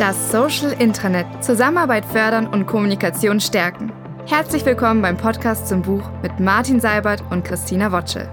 Das 0.00 0.32
Social 0.32 0.72
Intranet. 0.80 1.26
Zusammenarbeit 1.44 2.06
fördern 2.06 2.46
und 2.46 2.64
Kommunikation 2.64 3.38
stärken. 3.38 3.92
Herzlich 4.26 4.64
willkommen 4.64 5.02
beim 5.02 5.18
Podcast 5.18 5.68
zum 5.68 5.82
Buch 5.82 6.10
mit 6.22 6.40
Martin 6.40 6.80
Seibert 6.80 7.22
und 7.30 7.44
Christina 7.44 7.92
Wotschel. 7.92 8.26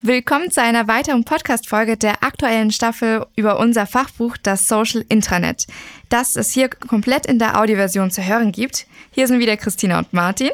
Willkommen 0.00 0.50
zu 0.50 0.62
einer 0.62 0.88
weiteren 0.88 1.24
Podcast-Folge 1.24 1.98
der 1.98 2.24
aktuellen 2.24 2.70
Staffel 2.70 3.26
über 3.36 3.60
unser 3.60 3.84
Fachbuch 3.84 4.38
Das 4.38 4.66
Social 4.66 5.04
Intranet, 5.10 5.66
das 6.08 6.36
es 6.36 6.52
hier 6.52 6.70
komplett 6.70 7.26
in 7.26 7.38
der 7.38 7.60
Audioversion 7.60 8.10
zu 8.10 8.26
hören 8.26 8.50
gibt. 8.50 8.86
Hier 9.10 9.26
sind 9.26 9.40
wieder 9.40 9.58
Christina 9.58 9.98
und 9.98 10.14
Martin 10.14 10.52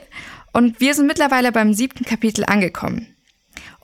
und 0.53 0.81
wir 0.81 0.95
sind 0.95 1.07
mittlerweile 1.07 1.53
beim 1.53 1.75
siebten 1.75 2.05
Kapitel 2.05 2.45
angekommen 2.45 3.07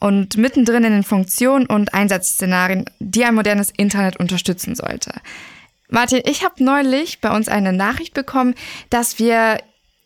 und 0.01 0.37
mittendrin 0.37 0.83
in 0.83 0.95
den 0.95 1.05
Funktionen 1.05 1.67
und 1.67 1.95
Einsatzszenarien, 1.95 2.87
die 2.99 3.25
ein 3.25 3.37
modernes 3.37 3.71
Internet 3.71 4.17
unterstützen 4.17 4.75
sollte. 4.75 5.13
Martin, 5.91 6.23
ich 6.25 6.45
habe 6.45 6.63
neulich 6.63 7.21
bei 7.21 7.35
uns 7.35 7.49
eine 7.49 7.73
Nachricht 7.73 8.15
bekommen, 8.15 8.55
dass 8.91 9.19
wir 9.19 9.59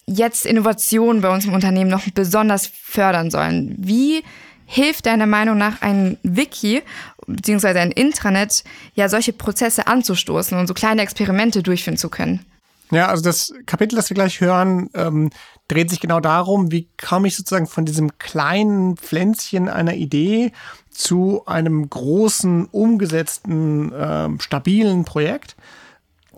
jetzt 0.07 0.47
Innovationen 0.47 1.23
bei 1.23 1.33
uns 1.33 1.45
im 1.45 1.55
Unternehmen 1.55 1.91
noch 1.91 2.03
besonders 2.15 2.67
fördern 2.67 3.31
sollen. 3.31 3.75
Wie 3.79 4.23
hilft 4.67 5.07
deiner 5.07 5.27
Meinung 5.27 5.59
nach 5.59 5.83
ein 5.83 6.17
Wiki 6.23 6.83
bzw. 7.27 7.79
ein 7.79 7.93
Intranet, 7.93 8.65
ja 8.95 9.09
solche 9.09 9.33
Prozesse 9.33 9.87
anzustoßen 9.87 10.59
und 10.59 10.67
so 10.67 10.75
kleine 10.75 11.03
Experimente 11.03 11.63
durchführen 11.63 11.99
zu 11.99 12.09
können? 12.09 12.45
Ja, 12.91 13.09
also 13.09 13.23
das 13.23 13.53
Kapitel, 13.67 13.97
das 13.97 14.11
wir 14.11 14.15
gleich 14.15 14.41
hören, 14.41 14.89
ähm, 14.95 15.31
dreht 15.69 15.91
sich 15.91 16.01
genau 16.01 16.21
darum, 16.21 16.71
wie 16.71 16.89
komme 17.03 17.29
ich 17.29 17.37
sozusagen 17.37 17.67
von 17.67 17.85
diesem 17.85 18.19
kleinen 18.19 18.97
Pflänzchen 18.97 19.69
einer 19.69 19.95
Idee 19.95 20.53
zu 20.95 21.43
einem 21.47 21.89
großen, 21.89 22.67
umgesetzten, 22.67 23.93
äh, 23.93 24.29
stabilen 24.41 25.05
Projekt. 25.05 25.57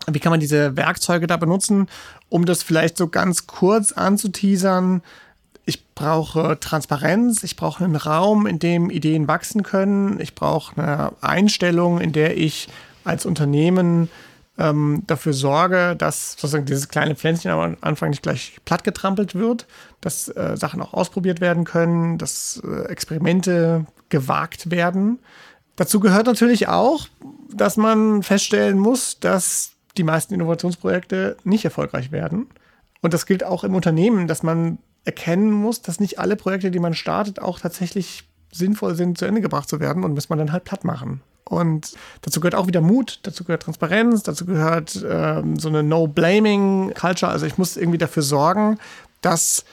Wie 0.07 0.19
kann 0.19 0.31
man 0.31 0.39
diese 0.39 0.75
Werkzeuge 0.75 1.27
da 1.27 1.37
benutzen, 1.37 1.87
um 2.29 2.45
das 2.45 2.63
vielleicht 2.63 2.97
so 2.97 3.07
ganz 3.07 3.47
kurz 3.47 3.91
anzuteasern? 3.91 5.01
Ich 5.65 5.85
brauche 5.95 6.59
Transparenz, 6.59 7.43
ich 7.43 7.55
brauche 7.55 7.83
einen 7.83 7.95
Raum, 7.95 8.47
in 8.47 8.59
dem 8.59 8.89
Ideen 8.89 9.27
wachsen 9.27 9.63
können, 9.63 10.19
ich 10.19 10.33
brauche 10.33 10.81
eine 10.81 11.11
Einstellung, 11.21 11.99
in 11.99 12.13
der 12.13 12.37
ich 12.37 12.69
als 13.03 13.25
Unternehmen 13.25 14.09
ähm, 14.57 15.03
dafür 15.07 15.33
sorge, 15.33 15.95
dass 15.97 16.31
sozusagen 16.31 16.65
dieses 16.65 16.89
kleine 16.89 17.15
Pflänzchen 17.15 17.51
am 17.51 17.77
Anfang 17.81 18.09
nicht 18.09 18.23
gleich 18.23 18.57
plattgetrampelt 18.65 19.35
wird, 19.35 19.67
dass 20.01 20.29
äh, 20.29 20.55
Sachen 20.55 20.81
auch 20.81 20.93
ausprobiert 20.93 21.41
werden 21.41 21.63
können, 21.63 22.17
dass 22.17 22.61
äh, 22.65 22.87
Experimente 22.87 23.85
gewagt 24.09 24.71
werden. 24.71 25.19
Dazu 25.75 25.99
gehört 25.99 26.25
natürlich 26.25 26.67
auch, 26.67 27.07
dass 27.51 27.77
man 27.77 28.23
feststellen 28.23 28.79
muss, 28.79 29.19
dass 29.19 29.71
die 29.97 30.03
meisten 30.03 30.33
Innovationsprojekte 30.33 31.37
nicht 31.43 31.65
erfolgreich 31.65 32.11
werden. 32.11 32.47
Und 33.01 33.13
das 33.13 33.25
gilt 33.25 33.43
auch 33.43 33.63
im 33.63 33.75
Unternehmen, 33.75 34.27
dass 34.27 34.43
man 34.43 34.79
erkennen 35.05 35.51
muss, 35.51 35.81
dass 35.81 35.99
nicht 35.99 36.19
alle 36.19 36.35
Projekte, 36.35 36.71
die 36.71 36.79
man 36.79 36.93
startet, 36.93 37.41
auch 37.41 37.59
tatsächlich 37.59 38.23
sinnvoll 38.51 38.95
sind, 38.95 39.17
zu 39.17 39.25
Ende 39.25 39.41
gebracht 39.41 39.69
zu 39.69 39.79
werden 39.79 40.03
und 40.03 40.13
muss 40.13 40.29
man 40.29 40.39
dann 40.39 40.51
halt 40.51 40.63
platt 40.63 40.83
machen. 40.83 41.21
Und 41.45 41.93
dazu 42.21 42.39
gehört 42.41 42.55
auch 42.55 42.67
wieder 42.67 42.81
Mut, 42.81 43.19
dazu 43.23 43.43
gehört 43.43 43.63
Transparenz, 43.63 44.23
dazu 44.23 44.45
gehört 44.45 45.03
ähm, 45.07 45.57
so 45.57 45.69
eine 45.69 45.81
No-Blaming-Culture. 45.83 47.31
Also 47.31 47.45
ich 47.45 47.57
muss 47.57 47.77
irgendwie 47.77 47.97
dafür 47.97 48.23
sorgen, 48.23 48.79
dass 49.21 49.63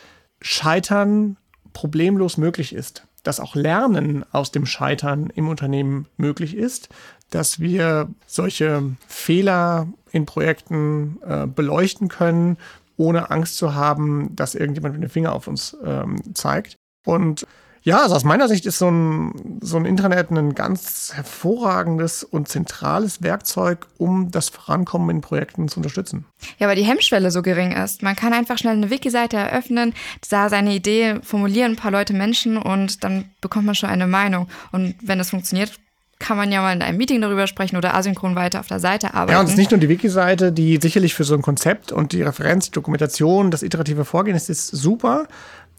Scheitern 0.41 1.37
problemlos 1.73 2.37
möglich 2.37 2.73
ist. 2.73 3.07
Dass 3.25 3.41
auch 3.41 3.57
Lernen 3.57 4.25
aus 4.33 4.53
dem 4.53 4.67
Scheitern 4.67 5.31
im 5.35 5.49
Unternehmen 5.49 6.07
möglich 6.17 6.57
ist. 6.57 6.89
Dass 7.31 7.59
wir 7.59 8.09
solche 8.27 8.95
Fehler 9.09 9.89
in 10.13 10.27
Projekten 10.27 11.19
äh, 11.27 11.47
beleuchten 11.49 12.09
können, 12.09 12.57
ohne 12.97 13.33
Angst 13.33 13.57
zu 13.57 13.75
haben, 13.75 14.37
dass 14.37 14.55
irgendjemand 14.55 14.95
mit 14.95 15.03
dem 15.03 15.11
Finger 15.11 15.33
auf 15.33 15.49
uns 15.49 15.77
ähm, 15.85 16.23
zeigt. 16.35 16.77
Und 17.05 17.47
ja, 17.85 18.03
also 18.03 18.15
aus 18.15 18.25
meiner 18.25 18.49
Sicht 18.49 18.65
ist 18.65 18.79
so 18.79 18.91
ein, 18.91 19.59
so 19.61 19.77
ein 19.77 19.85
Intranet 19.85 20.31
ein 20.31 20.55
ganz 20.55 21.13
hervorragendes 21.15 22.25
und 22.25 22.49
zentrales 22.49 23.23
Werkzeug, 23.23 23.87
um 23.99 24.31
das 24.31 24.49
Vorankommen 24.49 25.11
in 25.11 25.21
Projekten 25.21 25.69
zu 25.69 25.81
unterstützen. 25.81 26.25
Ja, 26.59 26.67
weil 26.67 26.77
die 26.77 26.85
Hemmschwelle 26.85 27.31
so 27.31 27.43
gering 27.43 27.73
ist. 27.73 28.03
Man 28.03 28.17
kann 28.17 28.33
einfach 28.33 28.57
schnell 28.57 28.73
eine 28.73 28.89
Wiki-Seite 28.89 29.37
eröffnen, 29.37 29.93
da 30.31 30.49
seine 30.49 30.75
Idee 30.75 31.17
formulieren, 31.23 31.73
ein 31.73 31.77
paar 31.77 31.91
Leute 31.91 32.15
Menschen 32.15 32.57
und 32.57 33.05
dann 33.05 33.27
bekommt 33.43 33.67
man 33.67 33.75
schon 33.75 33.91
eine 33.91 34.07
Meinung. 34.07 34.49
Und 34.73 34.95
wenn 35.03 35.19
das 35.19 35.29
funktioniert, 35.29 35.73
kann 36.19 36.39
man 36.39 36.51
ja 36.51 36.63
mal 36.63 36.73
in 36.73 36.81
einem 36.81 36.97
Meeting 36.97 37.21
darüber 37.21 37.47
sprechen 37.47 37.77
oder 37.77 37.95
asynchron 37.95 38.35
weiter 38.35 38.61
auf 38.61 38.67
der 38.67 38.81
Seite 38.81 39.13
arbeiten. 39.13 39.33
Ja, 39.33 39.41
und 39.41 39.47
es 39.47 39.53
ist 39.53 39.59
nicht 39.59 39.73
nur 39.73 39.81
die 39.81 39.91
Wiki-Seite, 39.91 40.53
die 40.53 40.79
sicherlich 40.81 41.13
für 41.13 41.25
so 41.25 41.35
ein 41.35 41.43
Konzept 41.43 41.93
und 41.93 42.13
die 42.13 42.23
Referenz, 42.23 42.67
die 42.67 42.71
Dokumentation, 42.73 43.51
das 43.51 43.63
iterative 43.63 44.07
Vorgehen 44.07 44.37
ist, 44.37 44.49
ist 44.49 44.69
super. 44.69 45.29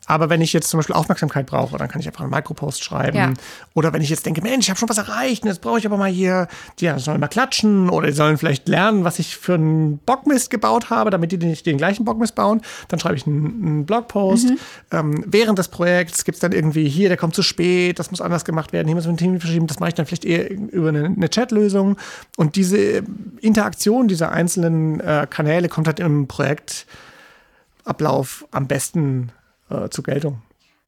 Aber 0.07 0.29
wenn 0.29 0.41
ich 0.41 0.53
jetzt 0.53 0.69
zum 0.69 0.79
Beispiel 0.79 0.95
Aufmerksamkeit 0.95 1.47
brauche, 1.47 1.77
dann 1.77 1.87
kann 1.87 1.99
ich 1.99 2.07
einfach 2.07 2.21
einen 2.21 2.29
Micropost 2.29 2.83
schreiben. 2.83 3.17
Ja. 3.17 3.33
Oder 3.73 3.91
wenn 3.91 4.01
ich 4.01 4.09
jetzt 4.09 4.25
denke, 4.25 4.41
Mensch, 4.41 4.65
ich 4.65 4.69
habe 4.69 4.79
schon 4.79 4.89
was 4.89 4.97
erreicht 4.97 5.43
und 5.43 5.49
jetzt 5.49 5.61
brauche 5.61 5.79
ich 5.79 5.85
aber 5.85 5.97
mal 5.97 6.09
hier, 6.09 6.47
die 6.79 6.91
sollen 6.97 7.19
mal 7.19 7.27
klatschen 7.27 7.89
oder 7.89 8.07
die 8.07 8.13
sollen 8.13 8.37
vielleicht 8.37 8.67
lernen, 8.67 9.03
was 9.03 9.19
ich 9.19 9.35
für 9.35 9.55
einen 9.55 9.97
Bockmist 9.99 10.49
gebaut 10.49 10.89
habe, 10.89 11.09
damit 11.09 11.31
die 11.31 11.37
nicht 11.37 11.65
den 11.65 11.77
gleichen 11.77 12.05
Bockmist 12.05 12.35
bauen, 12.35 12.61
dann 12.87 12.99
schreibe 12.99 13.15
ich 13.15 13.25
einen, 13.25 13.65
einen 13.65 13.85
Blogpost. 13.85 14.49
Mhm. 14.49 14.57
Ähm, 14.91 15.23
während 15.27 15.57
des 15.57 15.69
Projekts 15.69 16.23
gibt 16.23 16.35
es 16.35 16.41
dann 16.41 16.51
irgendwie 16.51 16.87
hier, 16.87 17.09
der 17.09 17.17
kommt 17.17 17.33
zu 17.33 17.41
spät, 17.41 17.97
das 17.97 18.11
muss 18.11 18.21
anders 18.21 18.45
gemacht 18.45 18.73
werden, 18.73 18.87
hier 18.87 18.95
muss 18.95 19.05
man 19.05 19.15
ein 19.15 19.17
Team 19.17 19.39
verschieben, 19.39 19.67
das 19.67 19.79
mache 19.79 19.89
ich 19.89 19.95
dann 19.95 20.05
vielleicht 20.05 20.25
eher 20.25 20.51
über 20.51 20.89
eine, 20.89 21.05
eine 21.05 21.29
Chatlösung. 21.29 21.97
Und 22.37 22.55
diese 22.55 23.03
Interaktion 23.41 24.07
dieser 24.07 24.31
einzelnen 24.31 24.99
äh, 24.99 25.25
Kanäle 25.29 25.67
kommt 25.67 25.87
halt 25.87 25.99
im 25.99 26.27
Projektablauf 26.27 28.45
am 28.51 28.67
besten 28.67 29.31
äh, 29.69 29.89
zur 29.89 30.03
Geltung. 30.03 30.41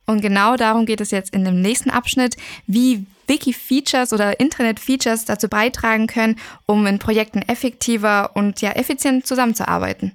Und 0.05 0.21
genau 0.21 0.55
darum 0.55 0.85
geht 0.85 1.01
es 1.01 1.11
jetzt 1.11 1.33
in 1.33 1.43
dem 1.43 1.61
nächsten 1.61 1.89
Abschnitt, 1.89 2.38
wie 2.65 3.05
Wiki-Features 3.27 4.13
oder 4.13 4.39
Internet-Features 4.39 5.25
dazu 5.25 5.49
beitragen 5.49 6.07
können, 6.07 6.38
um 6.65 6.85
in 6.85 6.97
Projekten 6.97 7.41
effektiver 7.41 8.31
und 8.35 8.61
ja 8.61 8.71
effizient 8.71 9.27
zusammenzuarbeiten. 9.27 10.13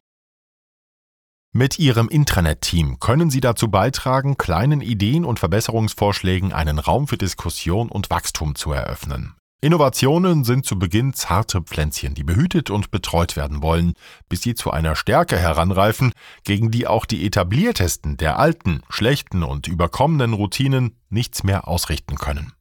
Mit 1.55 1.79
Ihrem 1.79 2.09
Intranet-Team 2.09 2.99
können 2.99 3.29
Sie 3.29 3.43
dazu 3.43 3.71
beitragen, 3.71 4.39
kleinen 4.39 4.81
Ideen 4.81 5.27
und 5.27 5.39
Verbesserungsvorschlägen 5.39 6.55
einen 6.55 6.79
Raum 6.79 7.07
für 7.07 7.19
Diskussion 7.19 7.91
und 7.91 8.09
Wachstum 8.09 8.55
zu 8.55 8.73
eröffnen. 8.73 9.35
Innovationen 9.65 10.43
sind 10.43 10.67
zu 10.67 10.77
Beginn 10.77 11.15
zarte 11.15 11.63
Pflänzchen, 11.63 12.15
die 12.15 12.25
behütet 12.25 12.69
und 12.69 12.91
betreut 12.91 13.37
werden 13.37 13.63
wollen, 13.63 13.95
bis 14.29 14.43
sie 14.43 14.57
zu 14.57 14.73
einer 14.73 14.97
Stärke 14.97 15.39
heranreifen, 15.39 16.13
gegen 16.43 16.73
die 16.73 16.89
auch 16.89 17.07
die 17.07 17.25
etabliertesten 17.25 18.17
der 18.17 18.41
alten, 18.41 18.83
schlechten 18.89 19.45
und 19.45 19.69
überkommenen 19.69 20.33
Routinen 20.33 20.97
nichts 21.11 21.45
mehr 21.45 21.69
ausrichten 21.69 22.17
können. 22.17 22.53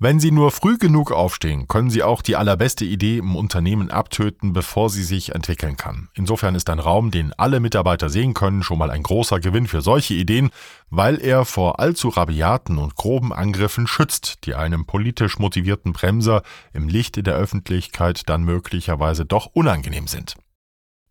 Wenn 0.00 0.18
Sie 0.18 0.32
nur 0.32 0.50
früh 0.50 0.76
genug 0.76 1.12
aufstehen, 1.12 1.68
können 1.68 1.88
Sie 1.88 2.02
auch 2.02 2.20
die 2.20 2.34
allerbeste 2.34 2.84
Idee 2.84 3.18
im 3.18 3.36
Unternehmen 3.36 3.92
abtöten, 3.92 4.52
bevor 4.52 4.90
sie 4.90 5.04
sich 5.04 5.36
entwickeln 5.36 5.76
kann. 5.76 6.08
Insofern 6.14 6.56
ist 6.56 6.68
ein 6.68 6.80
Raum, 6.80 7.12
den 7.12 7.32
alle 7.34 7.60
Mitarbeiter 7.60 8.10
sehen 8.10 8.34
können, 8.34 8.64
schon 8.64 8.78
mal 8.78 8.90
ein 8.90 9.04
großer 9.04 9.38
Gewinn 9.38 9.68
für 9.68 9.82
solche 9.82 10.14
Ideen, 10.14 10.50
weil 10.90 11.20
er 11.20 11.44
vor 11.44 11.78
allzu 11.78 12.08
rabiaten 12.08 12.76
und 12.78 12.96
groben 12.96 13.32
Angriffen 13.32 13.86
schützt, 13.86 14.44
die 14.46 14.56
einem 14.56 14.84
politisch 14.84 15.38
motivierten 15.38 15.92
Bremser 15.92 16.42
im 16.72 16.88
Lichte 16.88 17.22
der 17.22 17.36
Öffentlichkeit 17.36 18.28
dann 18.28 18.42
möglicherweise 18.42 19.24
doch 19.24 19.46
unangenehm 19.46 20.08
sind. 20.08 20.34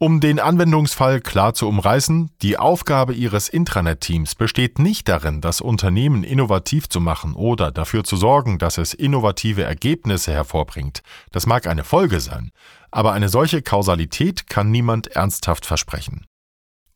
Um 0.04 0.20
den 0.20 0.42
Anwendungsfall 0.42 1.22
klar 1.22 1.54
zu 1.54 1.66
umreißen, 1.66 2.30
die 2.42 2.58
Aufgabe 2.58 3.14
Ihres 3.14 3.48
Intranet-Teams 3.48 4.36
besteht 4.36 4.78
nicht 4.78 5.08
darin, 5.08 5.40
das 5.40 5.62
Unternehmen 5.62 6.26
innovativ 6.26 6.90
zu 6.90 7.00
machen 7.00 7.36
oder 7.36 7.72
dafür 7.72 8.04
zu 8.04 8.18
sorgen, 8.18 8.58
dass 8.60 8.78
es 8.78 8.94
innovative 8.94 9.64
Ergebnisse 9.64 10.34
hervorbringt. 10.34 11.04
Das 11.32 11.46
mag 11.46 11.68
eine 11.68 11.86
Folge 11.86 12.20
sein, 12.20 12.52
aber 12.92 13.14
eine 13.14 13.30
solche 13.30 13.62
Kausalität 13.62 14.50
kann 14.50 14.72
niemand 14.72 15.08
ernsthaft 15.08 15.66
versprechen. 15.66 16.26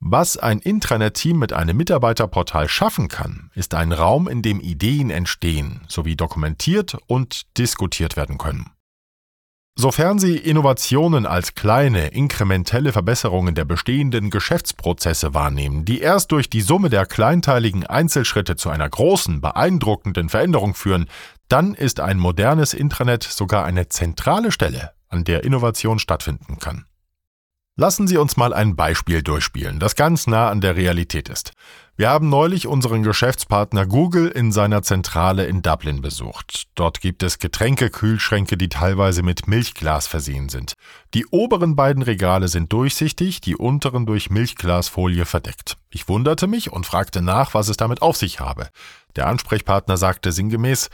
Was 0.01 0.36
ein 0.36 0.60
Intranet-Team 0.60 1.39
mit 1.39 1.53
einem 1.53 1.77
Mitarbeiterportal 1.77 2.68
schaffen 2.68 3.07
kann, 3.07 3.51
ist 3.56 3.74
ein 3.74 3.94
Raum, 3.94 4.27
in 4.27 4.42
dem 4.42 4.60
Ideen 4.60 5.12
entstehen, 5.12 5.80
sowie 5.88 6.18
dokumentiert 6.18 6.98
und 7.07 7.57
diskutiert 7.57 8.18
werden 8.18 8.38
können. 8.38 8.69
Sofern 9.79 10.18
Sie 10.18 10.38
Innovationen 10.38 11.27
als 11.27 11.53
kleine, 11.53 12.07
inkrementelle 12.07 12.91
Verbesserungen 12.91 13.53
der 13.53 13.63
bestehenden 13.63 14.31
Geschäftsprozesse 14.31 15.35
wahrnehmen, 15.35 15.85
die 15.85 16.01
erst 16.01 16.31
durch 16.31 16.50
die 16.50 16.62
Summe 16.62 16.89
der 16.89 17.06
kleinteiligen 17.06 17.85
Einzelschritte 17.85 18.56
zu 18.56 18.71
einer 18.71 18.89
großen, 18.89 19.39
beeindruckenden 19.39 20.29
Veränderung 20.29 20.74
führen, 20.74 21.07
dann 21.47 21.75
ist 21.75 22.00
ein 22.00 22.18
modernes 22.18 22.74
Intranet 22.74 23.21
sogar 23.21 23.65
eine 23.65 23.88
zentrale 23.88 24.51
Stelle, 24.51 24.94
an 25.09 25.25
der 25.25 25.44
Innovation 25.44 26.00
stattfinden 26.00 26.57
kann. 26.57 26.85
Lassen 27.79 28.07
Sie 28.07 28.18
uns 28.18 28.38
mal 28.38 28.56
ein 28.56 28.75
Beispiel 28.75 29.21
durchspielen, 29.21 29.79
das 29.79 29.95
ganz 29.95 30.25
nah 30.25 30.50
an 30.50 30.62
der 30.62 30.75
Realität 30.75 31.29
ist. 31.29 31.51
Wir 31.95 32.09
haben 32.09 32.27
neulich 32.27 32.65
unseren 32.65 33.03
Geschäftspartner 33.03 33.85
Google 33.85 34.29
in 34.29 34.51
seiner 34.51 34.81
Zentrale 34.81 35.45
in 35.45 35.62
Dublin 35.62 36.01
besucht. 36.01 36.63
Dort 36.74 37.01
gibt 37.01 37.21
es 37.21 37.38
Getränkekühlschränke, 37.38 38.57
die 38.57 38.69
teilweise 38.69 39.21
mit 39.21 39.47
Milchglas 39.47 40.07
versehen 40.07 40.50
sind. 40.50 40.74
Die 41.13 41.27
oberen 41.27 41.75
beiden 41.75 42.01
Regale 42.01 42.47
sind 42.47 42.74
durchsichtig, 42.74 43.41
die 43.41 43.56
unteren 43.56 44.07
durch 44.07 44.31
Milchglasfolie 44.31 45.25
verdeckt. 45.25 45.77
Ich 45.91 46.09
wunderte 46.09 46.47
mich 46.47 46.71
und 46.71 46.88
fragte 46.88 47.21
nach, 47.21 47.53
was 47.53 47.68
es 47.68 47.77
damit 47.77 48.01
auf 48.01 48.18
sich 48.18 48.39
habe. 48.39 48.69
Der 49.15 49.27
Ansprechpartner 49.27 49.97
sagte 49.97 50.31
sinngemäß, 50.31 50.89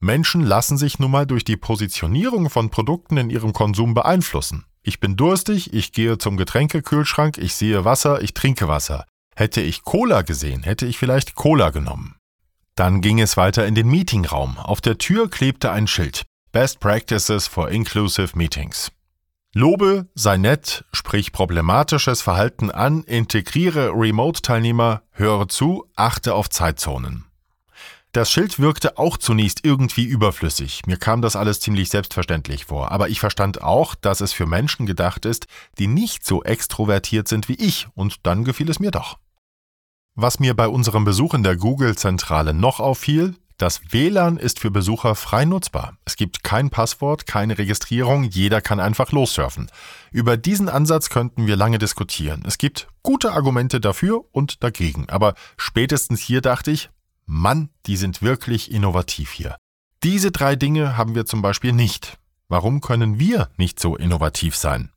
Menschen 0.00 0.42
lassen 0.42 0.78
sich 0.78 0.98
nun 0.98 1.10
mal 1.10 1.26
durch 1.26 1.44
die 1.44 1.56
Positionierung 1.56 2.50
von 2.50 2.70
Produkten 2.70 3.16
in 3.16 3.30
ihrem 3.30 3.52
Konsum 3.52 3.94
beeinflussen. 3.94 4.64
Ich 4.82 5.00
bin 5.00 5.16
durstig, 5.16 5.74
ich 5.74 5.92
gehe 5.92 6.18
zum 6.18 6.36
Getränkekühlschrank, 6.36 7.36
ich 7.38 7.54
sehe 7.54 7.84
Wasser, 7.84 8.22
ich 8.22 8.32
trinke 8.32 8.68
Wasser. 8.68 9.04
Hätte 9.34 9.60
ich 9.60 9.82
Cola 9.82 10.22
gesehen, 10.22 10.62
hätte 10.62 10.86
ich 10.86 10.98
vielleicht 10.98 11.34
Cola 11.34 11.70
genommen. 11.70 12.16
Dann 12.74 13.00
ging 13.00 13.20
es 13.20 13.36
weiter 13.36 13.66
in 13.66 13.74
den 13.74 13.88
Meetingraum. 13.88 14.56
Auf 14.56 14.80
der 14.80 14.98
Tür 14.98 15.28
klebte 15.28 15.72
ein 15.72 15.88
Schild. 15.88 16.24
Best 16.52 16.78
Practices 16.78 17.48
for 17.48 17.68
Inclusive 17.68 18.38
Meetings. 18.38 18.92
Lobe, 19.54 20.08
sei 20.14 20.36
nett, 20.36 20.84
sprich 20.92 21.32
problematisches 21.32 22.22
Verhalten 22.22 22.70
an, 22.70 23.02
integriere 23.02 23.90
Remote-Teilnehmer, 23.92 25.02
höre 25.10 25.48
zu, 25.48 25.86
achte 25.96 26.34
auf 26.34 26.50
Zeitzonen. 26.50 27.27
Das 28.12 28.30
Schild 28.30 28.58
wirkte 28.58 28.96
auch 28.96 29.18
zunächst 29.18 29.64
irgendwie 29.64 30.04
überflüssig. 30.04 30.82
Mir 30.86 30.96
kam 30.96 31.20
das 31.20 31.36
alles 31.36 31.60
ziemlich 31.60 31.90
selbstverständlich 31.90 32.64
vor. 32.64 32.90
Aber 32.90 33.10
ich 33.10 33.20
verstand 33.20 33.62
auch, 33.62 33.94
dass 33.94 34.22
es 34.22 34.32
für 34.32 34.46
Menschen 34.46 34.86
gedacht 34.86 35.26
ist, 35.26 35.46
die 35.78 35.86
nicht 35.86 36.24
so 36.24 36.42
extrovertiert 36.42 37.28
sind 37.28 37.48
wie 37.48 37.54
ich. 37.54 37.86
Und 37.94 38.26
dann 38.26 38.44
gefiel 38.44 38.70
es 38.70 38.80
mir 38.80 38.90
doch. 38.90 39.18
Was 40.14 40.40
mir 40.40 40.54
bei 40.54 40.68
unserem 40.68 41.04
Besuch 41.04 41.34
in 41.34 41.42
der 41.42 41.56
Google-Zentrale 41.56 42.54
noch 42.54 42.80
auffiel, 42.80 43.34
das 43.58 43.92
WLAN 43.92 44.36
ist 44.36 44.60
für 44.60 44.70
Besucher 44.70 45.14
frei 45.14 45.44
nutzbar. 45.44 45.98
Es 46.04 46.16
gibt 46.16 46.44
kein 46.44 46.70
Passwort, 46.70 47.26
keine 47.26 47.58
Registrierung, 47.58 48.22
jeder 48.22 48.60
kann 48.60 48.78
einfach 48.78 49.10
lossurfen. 49.10 49.68
Über 50.12 50.36
diesen 50.36 50.68
Ansatz 50.68 51.10
könnten 51.10 51.48
wir 51.48 51.56
lange 51.56 51.78
diskutieren. 51.78 52.44
Es 52.46 52.56
gibt 52.56 52.88
gute 53.02 53.32
Argumente 53.32 53.80
dafür 53.80 54.24
und 54.30 54.62
dagegen, 54.62 55.08
aber 55.08 55.34
spätestens 55.56 56.20
hier 56.20 56.40
dachte 56.40 56.70
ich, 56.70 56.88
Mann, 57.30 57.68
die 57.84 57.98
sind 57.98 58.22
wirklich 58.22 58.72
innovativ 58.72 59.32
hier. 59.32 59.56
Diese 60.02 60.32
drei 60.32 60.56
Dinge 60.56 60.96
haben 60.96 61.14
wir 61.14 61.26
zum 61.26 61.42
Beispiel 61.42 61.72
nicht. 61.72 62.18
Warum 62.48 62.80
können 62.80 63.18
wir 63.18 63.50
nicht 63.58 63.78
so 63.78 63.96
innovativ 63.96 64.56
sein? 64.56 64.90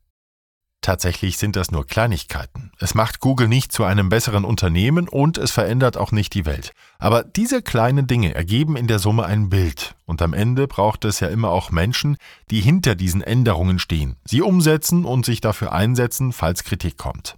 Tatsächlich 0.80 1.36
sind 1.36 1.56
das 1.56 1.70
nur 1.70 1.86
Kleinigkeiten. 1.86 2.72
Es 2.78 2.94
macht 2.94 3.20
Google 3.20 3.48
nicht 3.48 3.70
zu 3.70 3.84
einem 3.84 4.08
besseren 4.08 4.46
Unternehmen 4.46 5.08
und 5.08 5.36
es 5.36 5.50
verändert 5.50 5.98
auch 5.98 6.10
nicht 6.10 6.32
die 6.32 6.46
Welt. 6.46 6.72
Aber 6.98 7.22
diese 7.22 7.60
kleinen 7.60 8.06
Dinge 8.06 8.34
ergeben 8.34 8.76
in 8.76 8.86
der 8.86 8.98
Summe 8.98 9.26
ein 9.26 9.50
Bild. 9.50 9.94
Und 10.06 10.22
am 10.22 10.32
Ende 10.32 10.66
braucht 10.66 11.04
es 11.04 11.20
ja 11.20 11.28
immer 11.28 11.50
auch 11.50 11.70
Menschen, 11.70 12.16
die 12.50 12.62
hinter 12.62 12.94
diesen 12.94 13.20
Änderungen 13.20 13.78
stehen, 13.78 14.16
sie 14.24 14.40
umsetzen 14.40 15.04
und 15.04 15.26
sich 15.26 15.42
dafür 15.42 15.72
einsetzen, 15.72 16.32
falls 16.32 16.64
Kritik 16.64 16.96
kommt. 16.96 17.36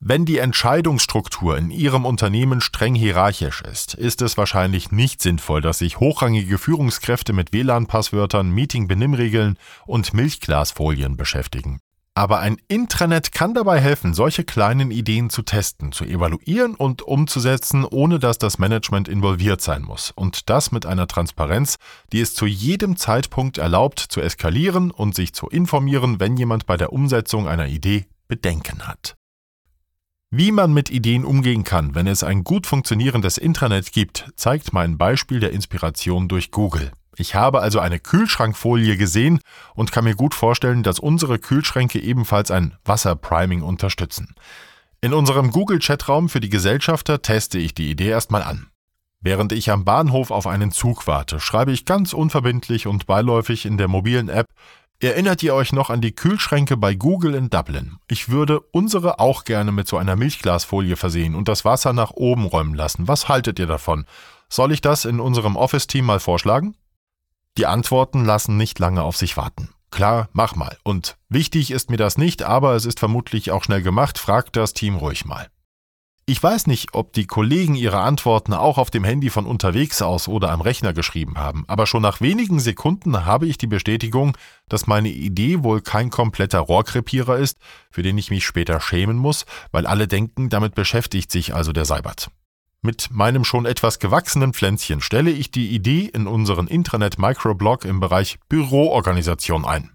Wenn 0.00 0.26
die 0.26 0.38
Entscheidungsstruktur 0.38 1.56
in 1.56 1.70
Ihrem 1.70 2.04
Unternehmen 2.04 2.60
streng 2.60 2.94
hierarchisch 2.94 3.62
ist, 3.62 3.94
ist 3.94 4.20
es 4.22 4.36
wahrscheinlich 4.36 4.92
nicht 4.92 5.22
sinnvoll, 5.22 5.60
dass 5.60 5.78
sich 5.78 5.98
hochrangige 5.98 6.58
Führungskräfte 6.58 7.32
mit 7.32 7.52
WLAN-Passwörtern, 7.52 8.50
Meeting-Benimmregeln 8.50 9.58
und 9.86 10.12
Milchglasfolien 10.12 11.16
beschäftigen. 11.16 11.78
Aber 12.16 12.38
ein 12.38 12.58
Intranet 12.68 13.32
kann 13.32 13.54
dabei 13.54 13.80
helfen, 13.80 14.14
solche 14.14 14.44
kleinen 14.44 14.92
Ideen 14.92 15.30
zu 15.30 15.42
testen, 15.42 15.90
zu 15.90 16.04
evaluieren 16.04 16.76
und 16.76 17.02
umzusetzen, 17.02 17.84
ohne 17.84 18.20
dass 18.20 18.38
das 18.38 18.58
Management 18.58 19.08
involviert 19.08 19.60
sein 19.60 19.82
muss. 19.82 20.12
Und 20.12 20.48
das 20.48 20.70
mit 20.70 20.86
einer 20.86 21.08
Transparenz, 21.08 21.76
die 22.12 22.20
es 22.20 22.34
zu 22.34 22.46
jedem 22.46 22.96
Zeitpunkt 22.96 23.58
erlaubt, 23.58 23.98
zu 23.98 24.20
eskalieren 24.20 24.92
und 24.92 25.16
sich 25.16 25.32
zu 25.32 25.48
informieren, 25.48 26.20
wenn 26.20 26.36
jemand 26.36 26.66
bei 26.66 26.76
der 26.76 26.92
Umsetzung 26.92 27.48
einer 27.48 27.66
Idee 27.66 28.06
Bedenken 28.28 28.86
hat. 28.86 29.16
Wie 30.36 30.50
man 30.50 30.72
mit 30.72 30.90
Ideen 30.90 31.24
umgehen 31.24 31.62
kann, 31.62 31.94
wenn 31.94 32.08
es 32.08 32.24
ein 32.24 32.42
gut 32.42 32.66
funktionierendes 32.66 33.38
Intranet 33.38 33.92
gibt, 33.92 34.32
zeigt 34.34 34.72
mein 34.72 34.98
Beispiel 34.98 35.38
der 35.38 35.52
Inspiration 35.52 36.26
durch 36.26 36.50
Google. 36.50 36.90
Ich 37.16 37.36
habe 37.36 37.60
also 37.60 37.78
eine 37.78 38.00
Kühlschrankfolie 38.00 38.96
gesehen 38.96 39.38
und 39.76 39.92
kann 39.92 40.02
mir 40.02 40.16
gut 40.16 40.34
vorstellen, 40.34 40.82
dass 40.82 40.98
unsere 40.98 41.38
Kühlschränke 41.38 42.00
ebenfalls 42.00 42.50
ein 42.50 42.74
Wasserpriming 42.84 43.62
unterstützen. 43.62 44.34
In 45.00 45.14
unserem 45.14 45.52
Google-Chatraum 45.52 46.28
für 46.28 46.40
die 46.40 46.50
Gesellschafter 46.50 47.22
teste 47.22 47.60
ich 47.60 47.72
die 47.72 47.88
Idee 47.88 48.08
erstmal 48.08 48.42
an. 48.42 48.66
Während 49.20 49.52
ich 49.52 49.70
am 49.70 49.84
Bahnhof 49.84 50.32
auf 50.32 50.48
einen 50.48 50.72
Zug 50.72 51.06
warte, 51.06 51.38
schreibe 51.38 51.70
ich 51.70 51.84
ganz 51.84 52.12
unverbindlich 52.12 52.88
und 52.88 53.06
beiläufig 53.06 53.66
in 53.66 53.78
der 53.78 53.86
mobilen 53.86 54.28
App 54.28 54.48
Erinnert 55.04 55.42
ihr 55.42 55.54
euch 55.54 55.74
noch 55.74 55.90
an 55.90 56.00
die 56.00 56.14
Kühlschränke 56.14 56.78
bei 56.78 56.94
Google 56.94 57.34
in 57.34 57.50
Dublin? 57.50 57.98
Ich 58.08 58.30
würde 58.30 58.60
unsere 58.60 59.20
auch 59.20 59.44
gerne 59.44 59.70
mit 59.70 59.86
so 59.86 59.98
einer 59.98 60.16
Milchglasfolie 60.16 60.96
versehen 60.96 61.34
und 61.34 61.46
das 61.46 61.66
Wasser 61.66 61.92
nach 61.92 62.12
oben 62.12 62.46
räumen 62.46 62.74
lassen. 62.74 63.06
Was 63.06 63.28
haltet 63.28 63.58
ihr 63.58 63.66
davon? 63.66 64.06
Soll 64.48 64.72
ich 64.72 64.80
das 64.80 65.04
in 65.04 65.20
unserem 65.20 65.56
Office-Team 65.56 66.06
mal 66.06 66.20
vorschlagen? 66.20 66.74
Die 67.58 67.66
Antworten 67.66 68.24
lassen 68.24 68.56
nicht 68.56 68.78
lange 68.78 69.02
auf 69.02 69.18
sich 69.18 69.36
warten. 69.36 69.68
Klar, 69.90 70.30
mach 70.32 70.56
mal. 70.56 70.78
Und 70.84 71.18
wichtig 71.28 71.70
ist 71.70 71.90
mir 71.90 71.98
das 71.98 72.16
nicht, 72.16 72.42
aber 72.42 72.74
es 72.74 72.86
ist 72.86 72.98
vermutlich 72.98 73.50
auch 73.50 73.64
schnell 73.64 73.82
gemacht. 73.82 74.18
Fragt 74.18 74.56
das 74.56 74.72
Team 74.72 74.96
ruhig 74.96 75.26
mal. 75.26 75.48
Ich 76.26 76.42
weiß 76.42 76.68
nicht, 76.68 76.94
ob 76.94 77.12
die 77.12 77.26
Kollegen 77.26 77.74
ihre 77.74 78.00
Antworten 78.00 78.54
auch 78.54 78.78
auf 78.78 78.90
dem 78.90 79.04
Handy 79.04 79.28
von 79.28 79.44
unterwegs 79.44 80.00
aus 80.00 80.26
oder 80.26 80.52
am 80.52 80.62
Rechner 80.62 80.94
geschrieben 80.94 81.36
haben, 81.36 81.64
aber 81.66 81.86
schon 81.86 82.00
nach 82.00 82.22
wenigen 82.22 82.60
Sekunden 82.60 83.26
habe 83.26 83.46
ich 83.46 83.58
die 83.58 83.66
Bestätigung, 83.66 84.34
dass 84.66 84.86
meine 84.86 85.10
Idee 85.10 85.62
wohl 85.62 85.82
kein 85.82 86.08
kompletter 86.08 86.60
Rohrkrepierer 86.60 87.36
ist, 87.36 87.58
für 87.90 88.02
den 88.02 88.16
ich 88.16 88.30
mich 88.30 88.46
später 88.46 88.80
schämen 88.80 89.18
muss, 89.18 89.44
weil 89.70 89.86
alle 89.86 90.08
denken, 90.08 90.48
damit 90.48 90.74
beschäftigt 90.74 91.30
sich 91.30 91.54
also 91.54 91.72
der 91.72 91.84
Seibert. 91.84 92.30
Mit 92.80 93.10
meinem 93.10 93.44
schon 93.44 93.66
etwas 93.66 93.98
gewachsenen 93.98 94.54
Pflänzchen 94.54 95.02
stelle 95.02 95.30
ich 95.30 95.50
die 95.50 95.74
Idee 95.74 96.10
in 96.12 96.26
unseren 96.26 96.68
Intranet-Microblog 96.68 97.84
im 97.84 98.00
Bereich 98.00 98.38
Büroorganisation 98.48 99.66
ein. 99.66 99.93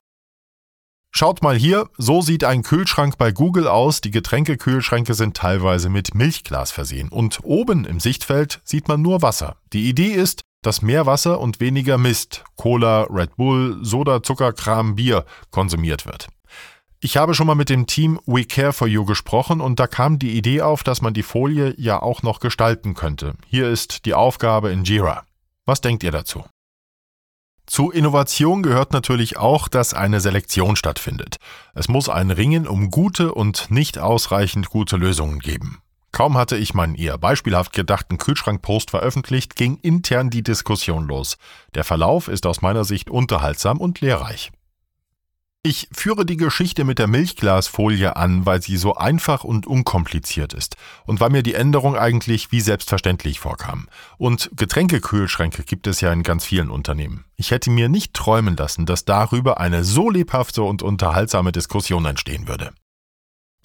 Schaut 1.12 1.42
mal 1.42 1.58
hier, 1.58 1.90
so 1.98 2.22
sieht 2.22 2.44
ein 2.44 2.62
Kühlschrank 2.62 3.18
bei 3.18 3.32
Google 3.32 3.68
aus. 3.68 4.00
Die 4.02 4.12
Getränkekühlschränke 4.12 5.16
sind 5.16 5.36
teilweise 5.36 5.90
mit 5.90 6.14
Milchglas 6.14 6.72
versehen 6.72 7.10
und 7.10 7.40
oben 7.44 7.86
im 7.86 8.00
Sichtfeld 8.00 8.62
sieht 8.64 8.88
man 8.88 9.02
nur 9.02 9.22
Wasser. 9.22 9.58
Die 9.74 9.90
Idee 9.90 10.12
ist, 10.12 10.44
dass 10.62 10.82
mehr 10.82 11.06
Wasser 11.06 11.40
und 11.40 11.60
weniger 11.60 11.98
Mist, 11.98 12.44
Cola, 12.56 13.04
Red 13.10 13.38
Bull, 13.38 13.80
Soda, 13.82 14.22
Zucker, 14.22 14.54
Kram, 14.54 14.96
Bier 14.96 15.26
konsumiert 15.52 16.06
wird. 16.06 16.28
Ich 17.02 17.16
habe 17.16 17.33
schon 17.33 17.48
mal 17.48 17.56
mit 17.56 17.69
dem 17.69 17.88
Team 17.88 18.19
We 18.26 18.44
Care 18.44 18.74
for 18.74 18.88
You 18.88 19.06
gesprochen 19.06 19.62
und 19.62 19.80
da 19.80 19.88
kam 19.88 20.19
die 20.19 20.38
Idee 20.38 20.62
auf, 20.62 20.83
dass 20.83 21.02
man 21.02 21.14
die 21.14 21.24
Folie 21.24 21.74
ja 21.78 22.02
auch 22.02 22.24
noch 22.24 22.42
gestalten 22.42 22.94
könnte. 22.94 23.36
Hier 23.48 23.69
ist 23.69 24.06
die 24.06 24.14
Aufgabe 24.14 24.69
in 24.72 24.83
Jira. 24.83 25.24
Was 25.66 25.80
denkt 25.80 26.04
ihr 26.04 26.12
dazu? 26.12 26.44
Zu 27.69 27.92
Innovation 27.92 28.64
gehört 28.64 28.94
natürlich 28.94 29.38
auch, 29.38 29.68
dass 29.68 29.94
eine 29.94 30.19
Selektion 30.21 30.76
stattfindet. 30.76 31.38
Es 31.76 31.88
muss 31.88 32.09
ein 32.09 32.31
Ringen 32.31 32.68
um 32.68 32.90
gute 32.90 33.31
und 33.31 33.69
nicht 33.69 33.99
ausreichend 33.99 34.71
gute 34.71 34.97
Lösungen 34.97 35.38
geben. 35.38 35.80
Kaum 36.11 36.35
hatte 36.35 36.57
ich 36.57 36.73
meinen 36.73 36.95
eher 36.95 37.19
beispielhaft 37.19 37.73
gedachten 37.73 38.18
Kühlschrankpost 38.18 38.90
veröffentlicht, 38.90 39.56
ging 39.56 39.78
intern 39.83 40.31
die 40.31 40.42
Diskussion 40.42 41.07
los. 41.07 41.38
Der 41.76 41.83
Verlauf 41.83 42.28
ist 42.28 42.47
aus 42.47 42.64
meiner 42.64 42.85
Sicht 42.85 43.11
unterhaltsam 43.11 43.78
und 43.78 44.02
lehrreich. 44.02 44.52
Ich 45.61 45.89
führe 45.92 46.25
die 46.25 46.37
Geschichte 46.37 46.85
mit 46.85 46.99
der 46.99 47.07
Milchglasfolie 47.07 48.16
an, 48.16 48.45
weil 48.45 48.61
sie 48.61 48.78
so 48.78 48.95
einfach 48.95 49.44
und 49.44 49.68
unkompliziert 49.68 50.54
ist 50.54 50.78
und 51.06 51.19
weil 51.19 51.31
mir 51.31 51.44
die 51.44 51.54
Änderung 51.54 51.97
eigentlich 51.97 52.54
wie 52.54 52.61
selbstverständlich 52.61 53.42
vorkam. 53.42 53.89
Und 54.18 54.49
Getränkekühlschränke 54.56 55.63
gibt 55.63 55.85
es 55.87 55.99
ja 55.99 56.13
in 56.13 56.23
ganz 56.23 56.45
vielen 56.45 56.69
Unternehmen. 56.69 57.25
Ich 57.35 57.51
hätte 57.51 57.71
mir 57.71 57.89
nicht 57.89 58.13
träumen 58.13 58.56
lassen, 58.56 58.85
dass 58.85 59.04
darüber 59.04 59.59
eine 59.59 59.83
so 59.83 60.09
lebhafte 60.09 60.63
und 60.63 60.81
unterhaltsame 60.81 61.51
Diskussion 61.51 62.06
entstehen 62.06 62.47
würde. 62.47 62.71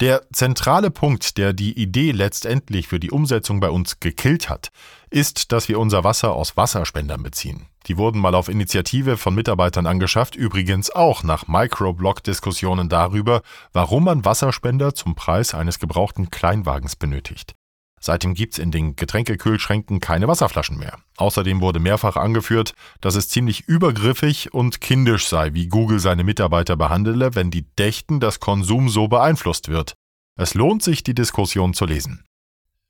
Der 0.01 0.23
zentrale 0.33 0.91
Punkt, 0.91 1.37
der 1.37 1.53
die 1.53 1.79
Idee 1.81 2.11
letztendlich 2.11 2.89
für 2.89 2.99
die 2.99 3.11
Umsetzung 3.11 3.61
bei 3.61 3.69
uns 3.69 4.01
gekillt 4.01 4.49
hat, 4.49 4.67
ist, 5.09 5.53
dass 5.53 5.69
wir 5.69 5.79
unser 5.79 6.03
Wasser 6.03 6.33
aus 6.33 6.57
Wasserspendern 6.57 7.23
beziehen. 7.23 7.67
Die 7.87 7.97
wurden 7.97 8.19
mal 8.19 8.35
auf 8.35 8.49
Initiative 8.49 9.15
von 9.15 9.33
Mitarbeitern 9.33 9.85
angeschafft, 9.85 10.35
übrigens 10.35 10.89
auch 10.89 11.23
nach 11.23 11.47
Microblog-Diskussionen 11.47 12.89
darüber, 12.89 13.41
warum 13.71 14.03
man 14.03 14.25
Wasserspender 14.25 14.93
zum 14.95 15.15
Preis 15.15 15.53
eines 15.53 15.79
gebrauchten 15.79 16.29
Kleinwagens 16.29 16.97
benötigt. 16.97 17.55
Seitdem 17.99 18.33
gibt's 18.33 18.57
in 18.59 18.71
den 18.71 18.95
Getränkekühlschränken 18.95 19.99
keine 19.99 20.27
Wasserflaschen 20.27 20.77
mehr. 20.77 20.99
Außerdem 21.17 21.61
wurde 21.61 21.79
mehrfach 21.79 22.17
angeführt, 22.17 22.73
dass 23.01 23.15
es 23.15 23.29
ziemlich 23.29 23.67
übergriffig 23.67 24.53
und 24.53 24.81
kindisch 24.81 25.27
sei, 25.27 25.53
wie 25.53 25.67
Google 25.67 25.99
seine 25.99 26.23
Mitarbeiter 26.23 26.75
behandele, 26.75 27.35
wenn 27.35 27.51
die 27.51 27.63
dächten, 27.75 28.19
dass 28.19 28.39
Konsum 28.39 28.89
so 28.89 29.07
beeinflusst 29.07 29.69
wird. 29.69 29.95
Es 30.37 30.53
lohnt 30.53 30.83
sich, 30.83 31.03
die 31.03 31.15
Diskussion 31.15 31.73
zu 31.73 31.85
lesen. 31.85 32.23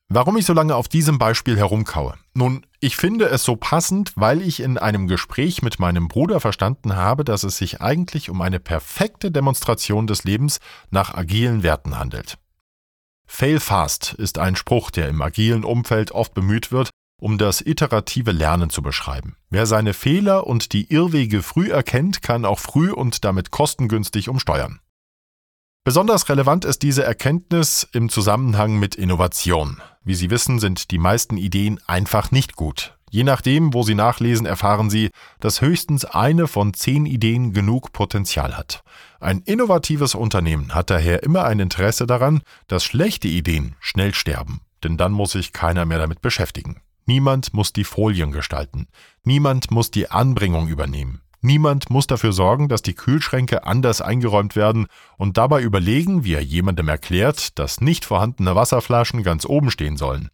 Warum 0.08 0.38
ich 0.38 0.46
so 0.46 0.54
lange 0.54 0.76
auf 0.76 0.88
diesem 0.88 1.18
Beispiel 1.18 1.58
herumkaue? 1.58 2.16
Nun, 2.36 2.66
ich 2.80 2.96
finde 2.96 3.26
es 3.26 3.44
so 3.44 3.56
passend, 3.56 4.14
weil 4.16 4.42
ich 4.44 4.60
in 4.60 4.78
einem 4.78 5.08
Gespräch 5.08 5.64
mit 5.64 5.80
meinem 5.80 6.08
Bruder 6.08 6.40
verstanden 6.40 6.96
habe, 6.96 7.24
dass 7.24 7.44
es 7.44 7.58
sich 7.58 7.82
eigentlich 7.82 8.30
um 8.30 8.42
eine 8.42 8.60
perfekte 8.60 9.32
Demonstration 9.32 10.06
des 10.06 10.24
Lebens 10.24 10.60
nach 10.92 11.16
agilen 11.16 11.64
Werten 11.64 11.98
handelt. 11.98 12.38
Fail 13.26 13.60
fast 13.60 14.14
ist 14.14 14.38
ein 14.38 14.56
Spruch, 14.56 14.92
der 14.92 15.10
im 15.10 15.22
agilen 15.22 15.64
Umfeld 15.64 16.12
oft 16.12 16.34
bemüht 16.34 16.72
wird, 16.72 16.90
um 17.20 17.38
das 17.38 17.62
iterative 17.62 18.32
Lernen 18.32 18.70
zu 18.70 18.82
beschreiben. 18.82 19.36
Wer 19.50 19.66
seine 19.66 19.94
Fehler 19.94 20.48
und 20.48 20.74
die 20.74 20.92
Irrwege 20.92 21.42
früh 21.42 21.72
erkennt, 21.72 22.22
kann 22.22 22.46
auch 22.46 22.60
früh 22.60 22.92
und 22.92 23.24
damit 23.24 23.52
kostengünstig 23.52 24.30
umsteuern. 24.30 24.80
Besonders 25.84 26.30
relevant 26.30 26.66
ist 26.66 26.82
diese 26.82 27.04
Erkenntnis 27.04 27.88
im 27.94 28.10
Zusammenhang 28.10 28.80
mit 28.80 28.96
Innovation. 28.96 29.82
Wie 30.04 30.16
Sie 30.16 30.30
wissen, 30.30 30.60
sind 30.60 30.92
die 30.92 30.98
meisten 30.98 31.38
Ideen 31.38 31.80
einfach 31.86 32.32
nicht 32.32 32.56
gut. 32.56 32.95
Je 33.12 33.24
nachdem, 33.24 33.74
wo 33.74 33.84
Sie 33.84 33.96
nachlesen, 33.96 34.46
erfahren 34.46 34.90
Sie, 34.90 35.10
dass 35.40 35.62
höchstens 35.62 36.06
eine 36.06 36.48
von 36.48 36.74
zehn 36.74 37.06
Ideen 37.06 37.54
genug 37.54 37.94
Potenzial 37.94 38.58
hat. 38.58 38.84
Ein 39.20 39.40
innovatives 39.40 40.16
Unternehmen 40.16 40.74
hat 40.74 40.90
daher 40.90 41.24
immer 41.24 41.46
ein 41.46 41.60
Interesse 41.60 42.08
daran, 42.08 42.42
dass 42.68 42.84
schlechte 42.84 43.28
Ideen 43.28 43.76
schnell 43.80 44.14
sterben, 44.14 44.62
denn 44.84 44.98
dann 44.98 45.12
muss 45.12 45.32
sich 45.32 45.54
keiner 45.54 45.86
mehr 45.86 46.00
damit 46.00 46.22
beschäftigen. 46.22 46.82
Niemand 47.06 47.54
muss 47.54 47.72
die 47.72 47.84
Folien 47.84 48.32
gestalten. 48.32 48.88
Niemand 49.24 49.70
muss 49.70 49.92
die 49.92 50.10
Anbringung 50.10 50.68
übernehmen. 50.68 51.22
Niemand 51.42 51.92
muss 51.92 52.08
dafür 52.08 52.34
sorgen, 52.34 52.70
dass 52.70 52.82
die 52.82 52.96
Kühlschränke 52.96 53.66
anders 53.66 54.02
eingeräumt 54.02 54.56
werden 54.56 54.88
und 55.18 55.38
dabei 55.38 55.62
überlegen, 55.62 56.24
wie 56.24 56.34
er 56.34 56.44
jemandem 56.44 56.90
erklärt, 56.90 57.60
dass 57.60 57.82
nicht 57.82 58.04
vorhandene 58.04 58.56
Wasserflaschen 58.56 59.22
ganz 59.22 59.46
oben 59.46 59.70
stehen 59.70 59.96
sollen. 59.96 60.30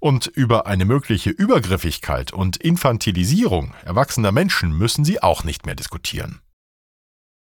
Und 0.00 0.26
über 0.26 0.66
eine 0.66 0.84
mögliche 0.84 1.30
Übergriffigkeit 1.30 2.32
und 2.32 2.56
Infantilisierung 2.56 3.74
erwachsener 3.84 4.32
Menschen 4.32 4.76
müssen 4.76 5.04
sie 5.04 5.22
auch 5.22 5.42
nicht 5.42 5.66
mehr 5.66 5.74
diskutieren. 5.74 6.40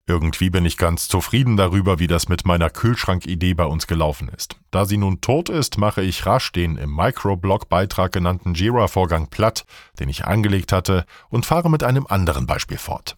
Irgendwie 0.08 0.50
bin 0.50 0.66
ich 0.66 0.78
ganz 0.78 1.08
zufrieden 1.08 1.56
darüber, 1.56 2.00
wie 2.00 2.08
das 2.08 2.28
mit 2.28 2.44
meiner 2.44 2.70
Kühlschrankidee 2.70 3.54
bei 3.54 3.64
uns 3.64 3.88
gelaufen 3.88 4.30
ist. 4.30 4.58
Da 4.72 4.86
sie 4.86 4.98
nun 4.98 5.22
tot 5.22 5.48
ist, 5.48 5.78
mache 5.78 6.02
ich 6.02 6.26
rasch 6.26 6.52
den 6.52 6.78
im 6.78 6.94
Microblog-Beitrag 6.94 8.12
genannten 8.12 8.54
Jira-Vorgang 8.54 9.30
platt, 9.30 9.64
den 10.00 10.10
ich 10.10 10.26
angelegt 10.26 10.74
hatte, 10.74 11.06
und 11.30 11.46
fahre 11.46 11.70
mit 11.70 11.84
einem 11.84 12.08
anderen 12.08 12.48
Beispiel 12.48 12.78
fort. 12.78 13.16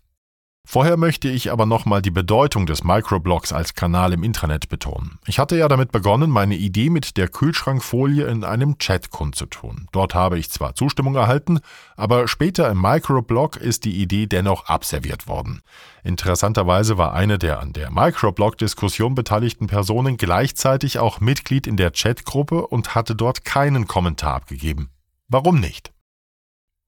Vorher 0.66 0.98
möchte 0.98 1.30
ich 1.30 1.52
aber 1.52 1.68
nochmal 1.68 2.02
die 2.02 2.10
Bedeutung 2.10 2.66
des 2.66 2.84
Microblogs 2.84 3.54
als 3.54 3.76
Kanal 3.76 4.12
im 4.14 4.24
Intranet 4.24 4.70
betonen. 4.70 5.20
Ich 5.28 5.38
hatte 5.38 5.56
ja 5.56 5.68
damit 5.68 5.92
begonnen, 5.92 6.32
meine 6.32 6.56
Idee 6.56 6.90
mit 6.90 7.16
der 7.18 7.28
Kühlschrankfolie 7.28 8.26
in 8.26 8.44
einem 8.44 8.80
Chat 8.80 9.12
kundzutun. 9.12 9.88
Dort 9.92 10.16
habe 10.16 10.40
ich 10.40 10.50
zwar 10.50 10.74
Zustimmung 10.74 11.14
erhalten, 11.14 11.60
aber 11.96 12.28
später 12.28 12.72
im 12.72 12.82
Microblog 12.82 13.58
ist 13.58 13.86
die 13.86 14.02
Idee 14.02 14.26
dennoch 14.26 14.66
abserviert 14.66 15.28
worden. 15.28 15.62
Interessanterweise 16.04 16.98
war 16.98 17.14
eine 17.14 17.38
der 17.38 17.60
an 17.60 17.74
der 17.74 17.92
Microblog-Diskussion 17.92 19.14
beteiligten 19.14 19.68
Personen 19.68 20.18
gleichzeitig 20.18 20.98
auch 20.98 21.20
Mitglied 21.20 21.68
in 21.68 21.78
der 21.78 21.92
Chatgruppe 21.92 22.66
und 22.66 22.96
hatte 22.96 23.16
dort 23.16 23.46
keinen 23.46 23.86
Kommentar 23.86 24.34
abgegeben. 24.36 24.90
Warum 25.28 25.60
nicht? 25.60 25.93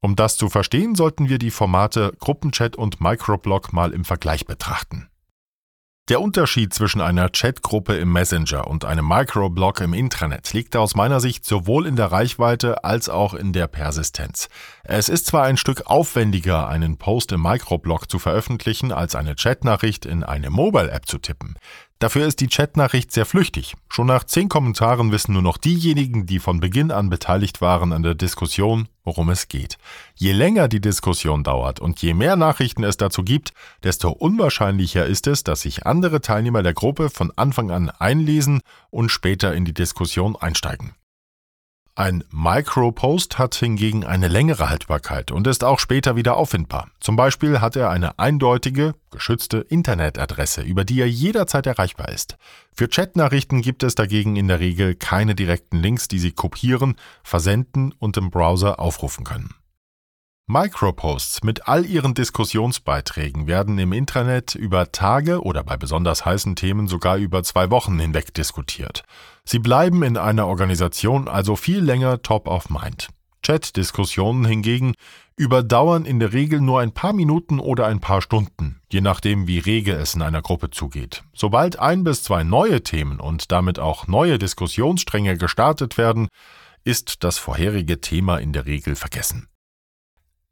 Um 0.05 0.15
das 0.15 0.37
zu 0.37 0.49
verstehen, 0.49 0.93
sollten 0.93 1.29
wir 1.29 1.39
die 1.39 1.49
Formate 1.49 2.13
Gruppenchat 2.19 2.75
und 2.75 3.01
Microblog 3.01 3.73
mal 3.73 3.91
im 3.91 4.05
Vergleich 4.05 4.45
betrachten. 4.45 5.09
Der 6.09 6.21
Unterschied 6.21 6.71
zwischen 6.75 7.01
einer 7.01 7.29
Chatgruppe 7.29 7.97
im 7.97 8.13
Messenger 8.13 8.67
und 8.67 8.85
einem 8.85 9.07
Microblog 9.07 9.81
im 9.81 9.95
Intranet 9.95 10.53
liegt 10.53 10.75
aus 10.75 10.95
meiner 10.95 11.19
Sicht 11.19 11.43
sowohl 11.43 11.87
in 11.87 11.95
der 11.95 12.11
Reichweite 12.11 12.83
als 12.83 13.09
auch 13.09 13.33
in 13.33 13.51
der 13.51 13.65
Persistenz. 13.65 14.47
Es 14.83 15.09
ist 15.09 15.25
zwar 15.25 15.45
ein 15.45 15.57
Stück 15.57 15.87
aufwendiger, 15.87 16.67
einen 16.67 16.97
Post 16.99 17.31
im 17.31 17.41
Microblog 17.41 18.07
zu 18.07 18.19
veröffentlichen, 18.19 18.91
als 18.91 19.15
eine 19.15 19.33
Chatnachricht 19.33 20.05
in 20.05 20.23
eine 20.23 20.51
Mobile-App 20.51 21.07
zu 21.07 21.17
tippen. 21.17 21.55
Dafür 21.99 22.27
ist 22.27 22.41
die 22.41 22.47
Chatnachricht 22.47 23.13
sehr 23.13 23.25
flüchtig. 23.25 23.75
Schon 23.87 24.07
nach 24.07 24.25
zehn 24.25 24.49
Kommentaren 24.49 25.13
wissen 25.13 25.31
nur 25.31 25.41
noch 25.41 25.57
diejenigen, 25.57 26.25
die 26.25 26.39
von 26.39 26.59
Beginn 26.59 26.91
an 26.91 27.09
beteiligt 27.09 27.61
waren 27.61 27.93
an 27.93 28.03
der 28.03 28.15
Diskussion, 28.15 28.89
worum 29.05 29.29
es 29.29 29.47
geht. 29.47 29.77
Je 30.13 30.33
länger 30.33 30.67
die 30.67 30.81
Diskussion 30.81 31.43
dauert 31.43 31.79
und 31.79 32.01
je 32.01 32.13
mehr 32.13 32.35
Nachrichten 32.35 32.83
es 32.83 32.97
dazu 32.97 33.23
gibt, 33.23 33.53
desto 33.83 34.09
unwahrscheinlicher 34.09 35.05
ist 35.05 35.25
es, 35.27 35.45
dass 35.45 35.61
sich 35.61 35.85
andere 35.85 36.19
Teilnehmer 36.19 36.63
der 36.63 36.73
Gruppe 36.73 37.09
von 37.09 37.31
Anfang 37.37 37.71
an 37.71 37.89
einlesen 37.89 38.59
und 38.89 39.09
später 39.09 39.53
in 39.53 39.63
die 39.63 39.73
Diskussion 39.73 40.35
einsteigen. 40.35 40.95
Ein 41.97 42.25
Micropost 42.29 43.37
hat 43.37 43.55
hingegen 43.55 44.03
eine 44.03 44.27
längere 44.27 44.69
Haltbarkeit 44.69 45.31
und 45.31 45.47
ist 45.47 45.63
auch 45.63 45.79
später 45.79 46.17
wieder 46.17 46.35
auffindbar. 46.35 46.89
Zum 46.99 47.15
Beispiel 47.15 47.61
hat 47.61 47.77
er 47.77 47.89
eine 47.89 48.19
eindeutige, 48.19 48.95
geschützte 49.11 49.59
Internetadresse, 49.59 50.61
über 50.61 50.83
die 50.83 50.99
er 50.99 51.09
jederzeit 51.09 51.65
erreichbar 51.65 52.09
ist. 52.09 52.35
Für 52.73 52.89
Chatnachrichten 52.89 53.61
gibt 53.61 53.81
es 53.81 53.95
dagegen 53.95 54.35
in 54.35 54.49
der 54.49 54.59
Regel 54.59 54.95
keine 54.95 55.35
direkten 55.35 55.77
Links, 55.77 56.09
die 56.09 56.19
Sie 56.19 56.33
kopieren, 56.33 56.97
versenden 57.23 57.93
und 57.93 58.17
im 58.17 58.29
Browser 58.29 58.81
aufrufen 58.81 59.23
können. 59.23 59.55
Microposts 60.47 61.43
mit 61.43 61.67
all 61.67 61.87
ihren 61.87 62.13
Diskussionsbeiträgen 62.13 63.47
werden 63.47 63.79
im 63.79 63.91
Intranet 63.91 64.53
über 64.53 64.91
Tage 64.91 65.41
oder 65.41 65.63
bei 65.63 65.75
besonders 65.75 66.23
heißen 66.23 66.55
Themen 66.55 66.87
sogar 66.87 67.17
über 67.17 67.41
zwei 67.41 67.71
Wochen 67.71 67.97
hinweg 67.97 68.31
diskutiert. 68.31 69.01
Sie 69.43 69.57
bleiben 69.57 70.03
in 70.03 70.17
einer 70.17 70.45
Organisation 70.45 71.27
also 71.27 71.55
viel 71.55 71.79
länger 71.79 72.21
top 72.21 72.47
of 72.47 72.69
mind. 72.69 73.07
Chat-Diskussionen 73.41 74.45
hingegen 74.45 74.93
überdauern 75.35 76.05
in 76.05 76.19
der 76.19 76.31
Regel 76.31 76.61
nur 76.61 76.79
ein 76.79 76.91
paar 76.91 77.13
Minuten 77.13 77.59
oder 77.59 77.87
ein 77.87 77.99
paar 77.99 78.21
Stunden, 78.21 78.79
je 78.91 79.01
nachdem 79.01 79.47
wie 79.47 79.57
rege 79.57 79.93
es 79.93 80.13
in 80.13 80.21
einer 80.21 80.43
Gruppe 80.43 80.69
zugeht. 80.69 81.23
Sobald 81.33 81.79
ein 81.79 82.03
bis 82.03 82.21
zwei 82.21 82.43
neue 82.43 82.83
Themen 82.83 83.19
und 83.19 83.51
damit 83.51 83.79
auch 83.79 84.05
neue 84.05 84.37
Diskussionsstränge 84.37 85.39
gestartet 85.39 85.97
werden, 85.97 86.27
ist 86.83 87.23
das 87.23 87.39
vorherige 87.39 87.99
Thema 87.99 88.37
in 88.37 88.53
der 88.53 88.67
Regel 88.67 88.95
vergessen. 88.95 89.47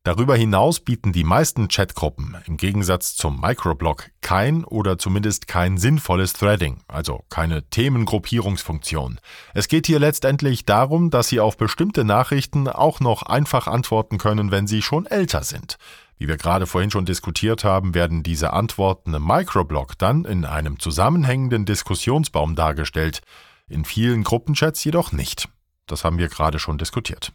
Darüber 0.06 0.36
hinaus 0.36 0.82
bieten 0.82 1.14
die 1.14 1.24
meisten 1.24 1.70
Chatgruppen 1.70 2.36
im 2.46 2.58
Gegensatz 2.58 3.16
zum 3.16 3.40
Microblog 3.40 4.10
kein 4.20 4.66
oder 4.66 4.98
zumindest 4.98 5.48
kein 5.48 5.78
sinnvolles 5.78 6.34
Threading, 6.34 6.82
also 6.90 7.24
keine 7.30 7.70
Themengruppierungsfunktion. 7.70 9.22
Es 9.54 9.70
geht 9.70 9.88
hier 9.88 10.00
letztendlich 10.00 10.66
darum, 10.66 11.10
dass 11.10 11.30
Sie 11.30 11.40
auf 11.40 11.56
bestimmte 11.56 12.04
Nachrichten 12.04 12.68
auch 12.68 13.00
noch 13.00 13.24
einfach 13.24 13.68
antworten 13.68 14.18
können, 14.18 14.52
wenn 14.52 14.68
sie 14.68 14.82
schon 14.82 15.06
älter 15.06 15.44
sind. 15.44 15.78
Wie 16.18 16.28
wir 16.28 16.36
gerade 16.36 16.68
vorhin 16.68 16.92
schon 16.92 17.06
diskutiert 17.06 17.64
haben, 17.64 17.96
werden 17.96 18.24
diese 18.24 18.52
Antworten 18.52 19.14
im 19.14 19.26
Microblog 19.26 19.98
dann 19.98 20.26
in 20.26 20.44
einem 20.44 20.80
zusammenhängenden 20.80 21.64
Diskussionsbaum 21.64 22.56
dargestellt, 22.56 23.22
in 23.70 23.86
vielen 23.86 24.26
Gruppenchats 24.26 24.84
jedoch 24.84 25.14
nicht. 25.14 25.48
Das 25.88 26.04
haben 26.04 26.18
wir 26.18 26.28
gerade 26.28 26.60
schon 26.60 26.78
diskutiert. 26.78 27.32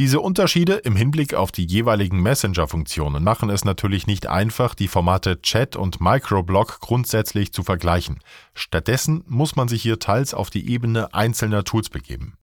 Diese 0.00 0.20
Unterschiede 0.20 0.76
im 0.76 0.96
Hinblick 0.96 1.34
auf 1.34 1.52
die 1.52 1.66
jeweiligen 1.66 2.22
Messenger-Funktionen 2.22 3.22
machen 3.22 3.50
es 3.50 3.66
natürlich 3.66 4.06
nicht 4.06 4.28
einfach, 4.28 4.74
die 4.74 4.88
Formate 4.88 5.42
Chat 5.42 5.76
und 5.76 6.00
Microblog 6.00 6.80
grundsätzlich 6.80 7.52
zu 7.52 7.62
vergleichen. 7.62 8.20
Stattdessen 8.54 9.22
muss 9.26 9.56
man 9.56 9.68
sich 9.68 9.82
hier 9.82 9.98
teils 9.98 10.32
auf 10.32 10.48
die 10.48 10.70
Ebene 10.70 11.12
einzelner 11.12 11.64
Tools 11.64 11.90
begeben. 11.90 12.38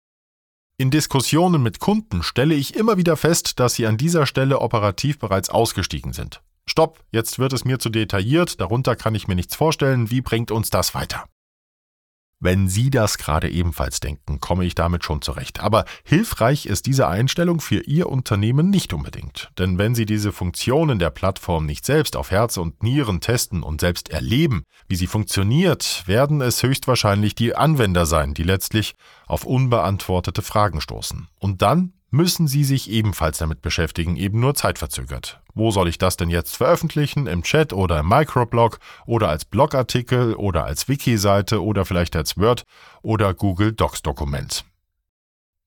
In 0.76 0.90
Diskussionen 0.90 1.62
mit 1.62 1.80
Kunden 1.80 2.22
stelle 2.22 2.54
ich 2.54 2.76
immer 2.76 2.98
wieder 2.98 3.16
fest, 3.16 3.58
dass 3.58 3.72
sie 3.72 3.86
an 3.86 3.96
dieser 3.96 4.26
Stelle 4.26 4.60
operativ 4.60 5.18
bereits 5.18 5.48
ausgestiegen 5.48 6.12
sind. 6.12 6.42
Stopp, 6.66 7.02
jetzt 7.10 7.38
wird 7.38 7.54
es 7.54 7.64
mir 7.64 7.78
zu 7.78 7.88
detailliert, 7.88 8.60
darunter 8.60 8.96
kann 8.96 9.14
ich 9.14 9.28
mir 9.28 9.34
nichts 9.34 9.56
vorstellen, 9.56 10.10
wie 10.10 10.20
bringt 10.20 10.50
uns 10.50 10.68
das 10.68 10.94
weiter? 10.94 11.24
Wenn 12.38 12.68
Sie 12.68 12.90
das 12.90 13.16
gerade 13.16 13.48
ebenfalls 13.48 14.00
denken, 14.00 14.40
komme 14.40 14.64
ich 14.64 14.74
damit 14.74 15.04
schon 15.04 15.22
zurecht. 15.22 15.60
Aber 15.60 15.84
hilfreich 16.04 16.66
ist 16.66 16.86
diese 16.86 17.08
Einstellung 17.08 17.60
für 17.60 17.80
Ihr 17.80 18.10
Unternehmen 18.10 18.68
nicht 18.68 18.92
unbedingt. 18.92 19.50
Denn 19.58 19.78
wenn 19.78 19.94
Sie 19.94 20.04
diese 20.04 20.32
Funktionen 20.32 20.98
der 20.98 21.10
Plattform 21.10 21.64
nicht 21.64 21.86
selbst 21.86 22.16
auf 22.16 22.30
Herz 22.30 22.58
und 22.58 22.82
Nieren 22.82 23.20
testen 23.20 23.62
und 23.62 23.80
selbst 23.80 24.10
erleben, 24.10 24.64
wie 24.88 24.96
sie 24.96 25.06
funktioniert, 25.06 26.04
werden 26.06 26.40
es 26.40 26.62
höchstwahrscheinlich 26.62 27.34
die 27.34 27.56
Anwender 27.56 28.06
sein, 28.06 28.34
die 28.34 28.42
letztlich 28.42 28.94
auf 29.26 29.44
unbeantwortete 29.44 30.42
Fragen 30.42 30.80
stoßen. 30.80 31.28
Und 31.38 31.62
dann 31.62 31.92
müssen 32.10 32.46
Sie 32.46 32.64
sich 32.64 32.90
ebenfalls 32.90 33.38
damit 33.38 33.62
beschäftigen, 33.62 34.16
eben 34.16 34.40
nur 34.40 34.54
zeitverzögert. 34.54 35.40
Wo 35.56 35.70
soll 35.70 35.88
ich 35.88 35.96
das 35.96 36.18
denn 36.18 36.28
jetzt 36.28 36.54
veröffentlichen? 36.54 37.26
Im 37.26 37.42
Chat 37.42 37.72
oder 37.72 38.00
im 38.00 38.08
Microblog 38.10 38.78
oder 39.06 39.30
als 39.30 39.46
Blogartikel 39.46 40.34
oder 40.34 40.66
als 40.66 40.86
Wiki-Seite 40.86 41.64
oder 41.64 41.86
vielleicht 41.86 42.14
als 42.14 42.36
Word 42.36 42.64
oder 43.00 43.32
Google 43.32 43.72
Docs 43.72 44.02
Dokument? 44.02 44.66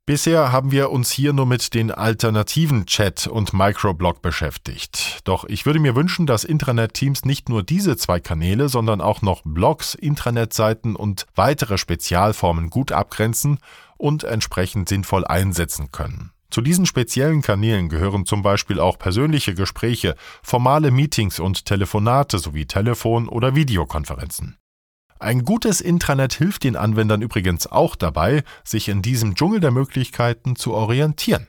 Bisher 0.05 0.51
haben 0.51 0.71
wir 0.71 0.91
uns 0.91 1.09
hier 1.09 1.33
nur 1.33 1.47
mit 1.47 1.73
den 1.73 1.91
alternativen 1.91 2.85
Chat- 2.85 3.25
und 3.25 3.53
Microblog 3.53 4.21
beschäftigt. 4.21 5.21
Doch 5.23 5.45
ich 5.45 5.65
würde 5.65 5.79
mir 5.79 5.95
wünschen, 5.95 6.27
dass 6.27 6.43
Intranet-Teams 6.43 7.25
nicht 7.25 7.49
nur 7.49 7.63
diese 7.63 7.97
zwei 7.97 8.19
Kanäle, 8.19 8.69
sondern 8.69 9.01
auch 9.01 9.23
noch 9.23 9.41
Blogs, 9.43 9.95
Intranetseiten 9.95 10.95
und 10.95 11.25
weitere 11.33 11.79
Spezialformen 11.79 12.69
gut 12.69 12.91
abgrenzen 12.91 13.57
und 13.97 14.23
entsprechend 14.23 14.87
sinnvoll 14.87 15.25
einsetzen 15.25 15.91
können. 15.91 16.31
Zu 16.49 16.61
diesen 16.61 16.85
speziellen 16.85 17.41
Kanälen 17.41 17.89
gehören 17.89 18.25
zum 18.25 18.41
Beispiel 18.41 18.79
auch 18.79 18.97
persönliche 18.97 19.53
Gespräche, 19.53 20.15
formale 20.41 20.89
Meetings 20.89 21.39
und 21.39 21.65
Telefonate 21.65 22.39
sowie 22.39 22.65
Telefon- 22.65 23.29
oder 23.29 23.55
Videokonferenzen. 23.55 24.57
Ein 25.19 25.43
gutes 25.43 25.81
Intranet 25.81 26.33
hilft 26.33 26.63
den 26.63 26.75
Anwendern 26.75 27.21
übrigens 27.21 27.67
auch 27.67 27.95
dabei, 27.95 28.43
sich 28.63 28.87
in 28.87 29.01
diesem 29.01 29.35
Dschungel 29.35 29.59
der 29.59 29.71
Möglichkeiten 29.71 30.55
zu 30.55 30.73
orientieren. 30.73 31.47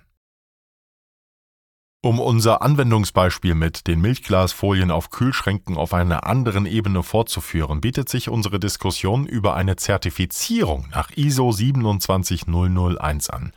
Um 2.02 2.18
unser 2.18 2.62
Anwendungsbeispiel 2.62 3.54
mit 3.54 3.86
den 3.86 4.00
Milchglasfolien 4.00 4.90
auf 4.90 5.10
Kühlschränken 5.10 5.76
auf 5.76 5.92
einer 5.92 6.26
anderen 6.26 6.64
Ebene 6.64 7.02
fortzuführen, 7.02 7.82
bietet 7.82 8.08
sich 8.08 8.30
unsere 8.30 8.58
Diskussion 8.58 9.26
über 9.26 9.54
eine 9.54 9.76
Zertifizierung 9.76 10.88
nach 10.92 11.10
ISO 11.14 11.52
27001 11.52 13.28
an. 13.28 13.52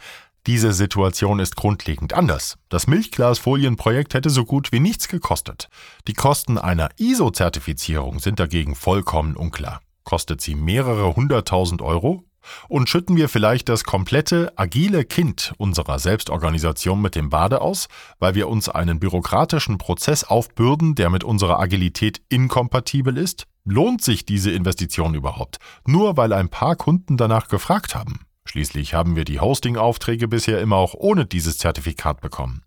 Diese 0.46 0.74
Situation 0.74 1.40
ist 1.40 1.56
grundlegend 1.56 2.14
anders. 2.14 2.58
Das 2.68 2.86
Milchglasfolienprojekt 2.88 4.14
hätte 4.14 4.30
so 4.30 4.44
gut 4.44 4.74
wie 4.74 4.82
nichts 4.82 5.08
gekostet. 5.08 5.70
Die 6.06 6.14
Kosten 6.14 6.58
einer 6.58 6.90
ISO-Zertifizierung 6.98 8.20
sind 8.20 8.42
dagegen 8.42 8.76
vollkommen 8.76 9.38
unklar. 9.38 9.80
Kostet 10.04 10.42
sie 10.42 10.56
mehrere 10.56 11.16
hunderttausend 11.16 11.82
Euro? 11.82 12.26
Und 12.68 12.90
schütten 12.90 13.16
wir 13.16 13.30
vielleicht 13.30 13.70
das 13.70 13.86
komplette 13.86 14.52
agile 14.58 15.06
Kind 15.06 15.54
unserer 15.58 15.98
Selbstorganisation 15.98 17.02
mit 17.02 17.16
dem 17.16 17.30
Bade 17.30 17.62
aus, 17.62 17.88
weil 18.20 18.36
wir 18.36 18.50
uns 18.50 18.68
einen 18.68 19.00
bürokratischen 19.00 19.78
Prozess 19.78 20.26
aufbürden, 20.26 20.96
der 20.96 21.10
mit 21.10 21.24
unserer 21.24 21.58
Agilität 21.58 22.22
inkompatibel 22.28 23.18
ist? 23.18 23.46
Lohnt 23.64 24.02
sich 24.02 24.26
diese 24.26 24.52
Investition 24.52 25.16
überhaupt? 25.16 25.60
Nur 25.86 26.18
weil 26.18 26.34
ein 26.34 26.50
paar 26.50 26.76
Kunden 26.76 27.16
danach 27.16 27.48
gefragt 27.48 27.96
haben. 27.96 28.20
Schließlich 28.46 28.94
haben 28.94 29.16
wir 29.16 29.26
die 29.26 29.40
Hosting-Aufträge 29.40 30.28
bisher 30.28 30.62
immer 30.62 30.76
auch 30.76 30.94
ohne 30.94 31.26
dieses 31.26 31.58
Zertifikat 31.58 32.22
bekommen. 32.22 32.64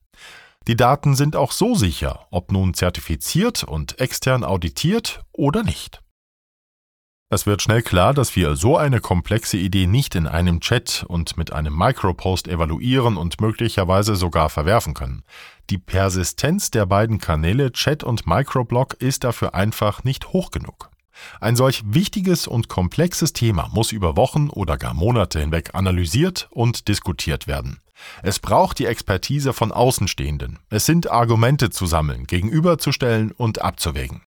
Die 0.66 0.76
Daten 0.76 1.14
sind 1.14 1.36
auch 1.36 1.52
so 1.52 1.74
sicher, 1.74 2.26
ob 2.30 2.50
nun 2.50 2.74
zertifiziert 2.74 3.62
und 3.62 4.00
extern 4.00 4.42
auditiert 4.42 5.24
oder 5.32 5.62
nicht. 5.62 6.02
Es 7.28 7.44
wird 7.44 7.60
schnell 7.60 7.82
klar, 7.82 8.14
dass 8.14 8.36
wir 8.36 8.54
so 8.54 8.76
eine 8.76 9.00
komplexe 9.00 9.56
Idee 9.56 9.88
nicht 9.88 10.14
in 10.14 10.28
einem 10.28 10.60
Chat 10.60 11.04
und 11.08 11.36
mit 11.36 11.52
einem 11.52 11.76
Micropost 11.76 12.46
evaluieren 12.46 13.16
und 13.16 13.40
möglicherweise 13.40 14.14
sogar 14.14 14.48
verwerfen 14.48 14.94
können. 14.94 15.24
Die 15.68 15.78
Persistenz 15.78 16.70
der 16.70 16.86
beiden 16.86 17.18
Kanäle 17.18 17.72
Chat 17.72 18.04
und 18.04 18.28
Microblog 18.28 18.94
ist 18.94 19.24
dafür 19.24 19.56
einfach 19.56 20.04
nicht 20.04 20.28
hoch 20.28 20.52
genug. 20.52 20.90
Ein 21.40 21.56
solch 21.56 21.82
wichtiges 21.86 22.46
und 22.46 22.68
komplexes 22.68 23.32
Thema 23.32 23.68
muss 23.72 23.92
über 23.92 24.16
Wochen 24.16 24.48
oder 24.50 24.76
gar 24.76 24.94
Monate 24.94 25.40
hinweg 25.40 25.70
analysiert 25.74 26.48
und 26.50 26.88
diskutiert 26.88 27.46
werden. 27.46 27.80
Es 28.22 28.38
braucht 28.38 28.78
die 28.78 28.86
Expertise 28.86 29.52
von 29.52 29.72
Außenstehenden. 29.72 30.58
Es 30.70 30.86
sind 30.86 31.10
Argumente 31.10 31.70
zu 31.70 31.86
sammeln, 31.86 32.26
gegenüberzustellen 32.26 33.32
und 33.32 33.62
abzuwägen. 33.62 34.22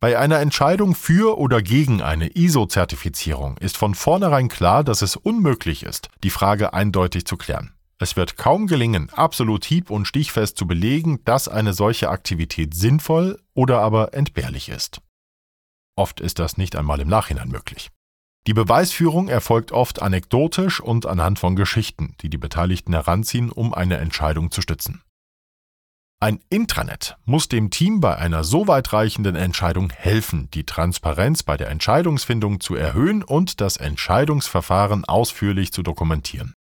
Bei 0.00 0.16
einer 0.16 0.38
Entscheidung 0.38 0.94
für 0.94 1.38
oder 1.38 1.60
gegen 1.60 2.02
eine 2.02 2.28
ISO-Zertifizierung 2.28 3.56
ist 3.58 3.76
von 3.76 3.96
vornherein 3.96 4.48
klar, 4.48 4.84
dass 4.84 5.02
es 5.02 5.16
unmöglich 5.16 5.82
ist, 5.82 6.08
die 6.22 6.30
Frage 6.30 6.72
eindeutig 6.72 7.24
zu 7.24 7.36
klären. 7.36 7.74
Es 7.98 8.14
wird 8.14 8.36
kaum 8.36 8.68
gelingen, 8.68 9.10
absolut 9.10 9.64
hieb- 9.64 9.90
und 9.90 10.06
stichfest 10.06 10.56
zu 10.56 10.68
belegen, 10.68 11.18
dass 11.24 11.48
eine 11.48 11.72
solche 11.72 12.10
Aktivität 12.10 12.74
sinnvoll 12.74 13.40
oder 13.54 13.80
aber 13.80 14.14
entbehrlich 14.14 14.68
ist. 14.68 15.00
Oft 15.98 16.20
ist 16.20 16.38
das 16.38 16.56
nicht 16.56 16.76
einmal 16.76 17.00
im 17.00 17.08
Nachhinein 17.08 17.48
möglich. 17.48 17.90
Die 18.46 18.54
Beweisführung 18.54 19.26
erfolgt 19.26 19.72
oft 19.72 20.00
anekdotisch 20.00 20.80
und 20.80 21.06
anhand 21.06 21.40
von 21.40 21.56
Geschichten, 21.56 22.14
die 22.20 22.30
die 22.30 22.38
Beteiligten 22.38 22.92
heranziehen, 22.92 23.50
um 23.50 23.74
eine 23.74 23.96
Entscheidung 23.96 24.52
zu 24.52 24.62
stützen. 24.62 25.02
Ein 26.20 26.38
Intranet 26.50 27.16
muss 27.24 27.48
dem 27.48 27.70
Team 27.70 28.00
bei 28.00 28.16
einer 28.16 28.44
so 28.44 28.68
weitreichenden 28.68 29.34
Entscheidung 29.34 29.90
helfen, 29.90 30.48
die 30.52 30.64
Transparenz 30.64 31.42
bei 31.42 31.56
der 31.56 31.68
Entscheidungsfindung 31.68 32.60
zu 32.60 32.76
erhöhen 32.76 33.24
und 33.24 33.60
das 33.60 33.76
Entscheidungsverfahren 33.76 35.04
ausführlich 35.04 35.72
zu 35.72 35.82
dokumentieren. 35.82 36.54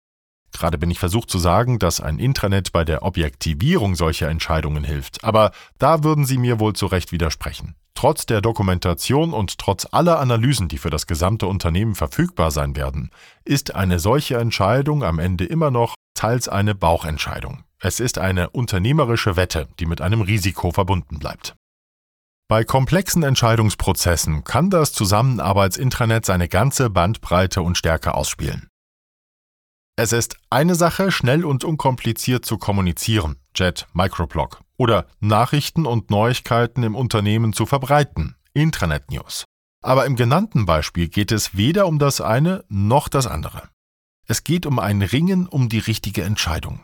Gerade 0.59 0.79
bin 0.79 0.91
ich 0.91 0.99
versucht 0.99 1.31
zu 1.31 1.39
sagen, 1.39 1.79
dass 1.79 2.01
ein 2.01 2.19
Intranet 2.19 2.73
bei 2.73 2.85
der 2.85 3.03
Objektivierung 3.03 3.95
solcher 3.95 4.29
Entscheidungen 4.29 4.85
hilft, 4.85 5.23
aber 5.25 5.53
da 5.79 6.03
würden 6.03 6.25
Sie 6.25 6.39
mir 6.39 6.61
wohl 6.61 6.75
zu 6.75 6.87
Recht 6.87 7.13
widersprechen. 7.13 7.75
Trotz 7.95 8.27
der 8.27 8.43
Dokumentation 8.43 9.33
und 9.33 9.59
trotz 9.59 9.87
aller 9.91 10.21
Analysen, 10.21 10.69
die 10.69 10.77
für 10.77 10.91
das 10.91 11.07
gesamte 11.07 11.47
Unternehmen 11.47 11.95
verfügbar 11.95 12.51
sein 12.51 12.77
werden, 12.77 13.11
ist 13.45 13.75
eine 13.75 13.99
solche 13.99 14.37
Entscheidung 14.37 15.03
am 15.03 15.19
Ende 15.19 15.47
immer 15.47 15.71
noch 15.71 15.95
teils 16.15 16.49
eine 16.49 16.75
Bauchentscheidung. 16.75 17.65
Es 17.81 18.01
ist 18.01 18.19
eine 18.19 18.51
unternehmerische 18.51 19.37
Wette, 19.37 19.69
die 19.79 19.87
mit 19.87 20.01
einem 20.01 20.21
Risiko 20.21 20.73
verbunden 20.73 21.19
bleibt. 21.19 21.55
Bei 22.49 22.65
komplexen 22.65 23.23
Entscheidungsprozessen 23.23 24.45
kann 24.45 24.71
das 24.71 24.93
Zusammenarbeitsintranet 24.93 26.25
seine 26.25 26.49
ganze 26.49 26.91
Bandbreite 26.91 27.61
und 27.63 27.77
Stärke 27.77 28.15
ausspielen. 28.15 28.69
Es 29.99 30.13
ist 30.13 30.37
eine 30.51 30.75
Sache, 30.75 31.11
schnell 31.11 31.47
und 31.47 31.65
unkompliziert 31.65 32.45
zu 32.45 32.59
kommunizieren, 32.59 33.37
Jet, 33.55 33.87
Microblog, 33.95 34.61
oder 34.77 35.07
Nachrichten 35.21 35.87
und 35.87 36.11
Neuigkeiten 36.11 36.83
im 36.83 36.95
Unternehmen 36.95 37.55
zu 37.55 37.65
verbreiten, 37.65 38.37
Intranet 38.53 39.11
News. 39.11 39.45
Aber 39.83 40.05
im 40.05 40.15
genannten 40.15 40.67
Beispiel 40.67 41.09
geht 41.09 41.33
es 41.33 41.57
weder 41.57 41.87
um 41.87 41.99
das 41.99 42.21
eine 42.21 42.63
noch 42.69 43.09
das 43.09 43.27
andere. 43.27 43.71
Es 44.29 44.45
geht 44.45 44.67
um 44.67 44.79
ein 44.79 45.01
Ringen 45.01 45.47
um 45.47 45.71
die 45.71 45.79
richtige 45.79 46.25
Entscheidung. 46.25 46.81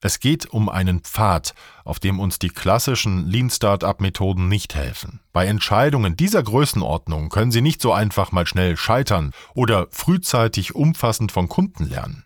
Es 0.00 0.20
geht 0.20 0.46
um 0.46 0.68
einen 0.68 1.00
Pfad, 1.00 1.54
auf 1.82 1.98
dem 1.98 2.20
uns 2.20 2.38
die 2.38 2.50
klassischen 2.50 3.26
Lean 3.26 3.50
Startup 3.50 4.00
Methoden 4.00 4.48
nicht 4.48 4.76
helfen. 4.76 5.20
Bei 5.32 5.46
Entscheidungen 5.46 6.14
dieser 6.14 6.42
Größenordnung 6.42 7.30
können 7.30 7.50
Sie 7.50 7.62
nicht 7.62 7.80
so 7.80 7.92
einfach 7.92 8.30
mal 8.30 8.46
schnell 8.46 8.76
scheitern 8.76 9.32
oder 9.54 9.88
frühzeitig 9.90 10.74
umfassend 10.74 11.32
von 11.32 11.48
Kunden 11.48 11.88
lernen. 11.88 12.23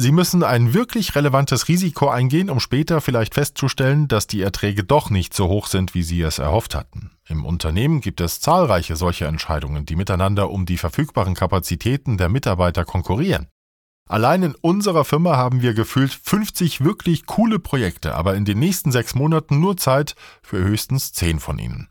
Sie 0.00 0.12
müssen 0.12 0.42
ein 0.42 0.72
wirklich 0.72 1.14
relevantes 1.14 1.68
Risiko 1.68 2.08
eingehen, 2.08 2.48
um 2.48 2.58
später 2.58 3.02
vielleicht 3.02 3.34
festzustellen, 3.34 4.08
dass 4.08 4.26
die 4.26 4.40
Erträge 4.40 4.82
doch 4.82 5.10
nicht 5.10 5.34
so 5.34 5.48
hoch 5.48 5.66
sind, 5.66 5.92
wie 5.92 6.02
Sie 6.02 6.22
es 6.22 6.38
erhofft 6.38 6.74
hatten. 6.74 7.10
Im 7.28 7.44
Unternehmen 7.44 8.00
gibt 8.00 8.22
es 8.22 8.40
zahlreiche 8.40 8.96
solche 8.96 9.26
Entscheidungen, 9.26 9.84
die 9.84 9.96
miteinander 9.96 10.48
um 10.48 10.64
die 10.64 10.78
verfügbaren 10.78 11.34
Kapazitäten 11.34 12.16
der 12.16 12.30
Mitarbeiter 12.30 12.86
konkurrieren. 12.86 13.48
Allein 14.08 14.42
in 14.42 14.54
unserer 14.54 15.04
Firma 15.04 15.36
haben 15.36 15.60
wir 15.60 15.74
gefühlt 15.74 16.12
50 16.14 16.82
wirklich 16.82 17.26
coole 17.26 17.58
Projekte, 17.58 18.14
aber 18.14 18.36
in 18.36 18.46
den 18.46 18.58
nächsten 18.58 18.92
sechs 18.92 19.14
Monaten 19.14 19.60
nur 19.60 19.76
Zeit 19.76 20.14
für 20.42 20.64
höchstens 20.64 21.12
zehn 21.12 21.40
von 21.40 21.58
ihnen. 21.58 21.89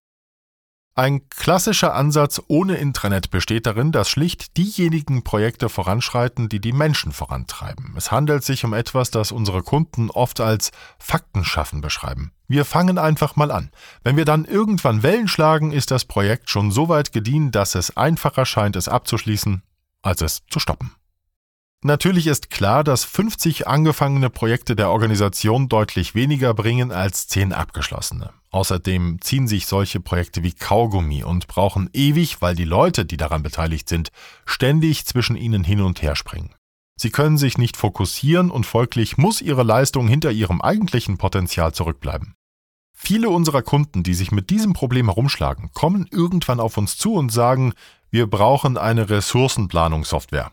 Ein 0.99 1.29
klassischer 1.29 1.95
Ansatz 1.95 2.41
ohne 2.49 2.75
Intranet 2.75 3.31
besteht 3.31 3.67
darin, 3.67 3.93
dass 3.93 4.09
schlicht 4.09 4.57
diejenigen 4.57 5.23
Projekte 5.23 5.69
voranschreiten, 5.69 6.49
die 6.49 6.59
die 6.59 6.73
Menschen 6.73 7.13
vorantreiben. 7.13 7.93
Es 7.95 8.11
handelt 8.11 8.43
sich 8.43 8.65
um 8.65 8.73
etwas, 8.73 9.09
das 9.09 9.31
unsere 9.31 9.63
Kunden 9.63 10.09
oft 10.09 10.41
als 10.41 10.71
Faktenschaffen 10.97 11.79
beschreiben. 11.79 12.33
Wir 12.49 12.65
fangen 12.65 12.97
einfach 12.97 13.37
mal 13.37 13.49
an. 13.49 13.71
Wenn 14.03 14.17
wir 14.17 14.25
dann 14.25 14.43
irgendwann 14.43 15.01
Wellen 15.01 15.29
schlagen, 15.29 15.71
ist 15.71 15.89
das 15.89 16.03
Projekt 16.03 16.49
schon 16.49 16.69
so 16.69 16.89
weit 16.89 17.13
gediehen, 17.13 17.51
dass 17.51 17.75
es 17.75 17.95
einfacher 17.95 18.45
scheint, 18.45 18.75
es 18.75 18.89
abzuschließen, 18.89 19.63
als 20.01 20.21
es 20.21 20.41
zu 20.49 20.59
stoppen. 20.59 20.91
Natürlich 21.81 22.27
ist 22.27 22.49
klar, 22.49 22.83
dass 22.83 23.05
50 23.05 23.69
angefangene 23.69 24.29
Projekte 24.29 24.75
der 24.75 24.89
Organisation 24.89 25.69
deutlich 25.69 26.13
weniger 26.13 26.53
bringen 26.53 26.91
als 26.91 27.29
10 27.29 27.53
abgeschlossene. 27.53 28.33
Außerdem 28.51 29.19
ziehen 29.21 29.47
sich 29.47 29.67
solche 29.67 29.99
Projekte 29.99 30.43
wie 30.43 30.53
Kaugummi 30.53 31.23
und 31.23 31.47
brauchen 31.47 31.89
ewig, 31.93 32.41
weil 32.41 32.55
die 32.55 32.65
Leute, 32.65 33.05
die 33.05 33.17
daran 33.17 33.43
beteiligt 33.43 33.87
sind, 33.87 34.09
ständig 34.45 35.05
zwischen 35.05 35.35
ihnen 35.35 35.63
hin 35.63 35.81
und 35.81 36.01
her 36.01 36.15
springen. 36.15 36.55
Sie 36.99 37.11
können 37.11 37.37
sich 37.37 37.57
nicht 37.57 37.77
fokussieren 37.77 38.51
und 38.51 38.65
folglich 38.65 39.17
muss 39.17 39.41
ihre 39.41 39.63
Leistung 39.63 40.07
hinter 40.07 40.31
ihrem 40.31 40.61
eigentlichen 40.61 41.17
Potenzial 41.17 41.73
zurückbleiben. 41.73 42.33
Viele 42.93 43.29
unserer 43.29 43.61
Kunden, 43.61 44.03
die 44.03 44.13
sich 44.13 44.31
mit 44.31 44.49
diesem 44.49 44.73
Problem 44.73 45.05
herumschlagen, 45.05 45.69
kommen 45.73 46.07
irgendwann 46.11 46.59
auf 46.59 46.77
uns 46.77 46.97
zu 46.97 47.13
und 47.13 47.31
sagen, 47.31 47.73
wir 48.11 48.27
brauchen 48.27 48.77
eine 48.77 49.09
Ressourcenplanungssoftware. 49.09 50.51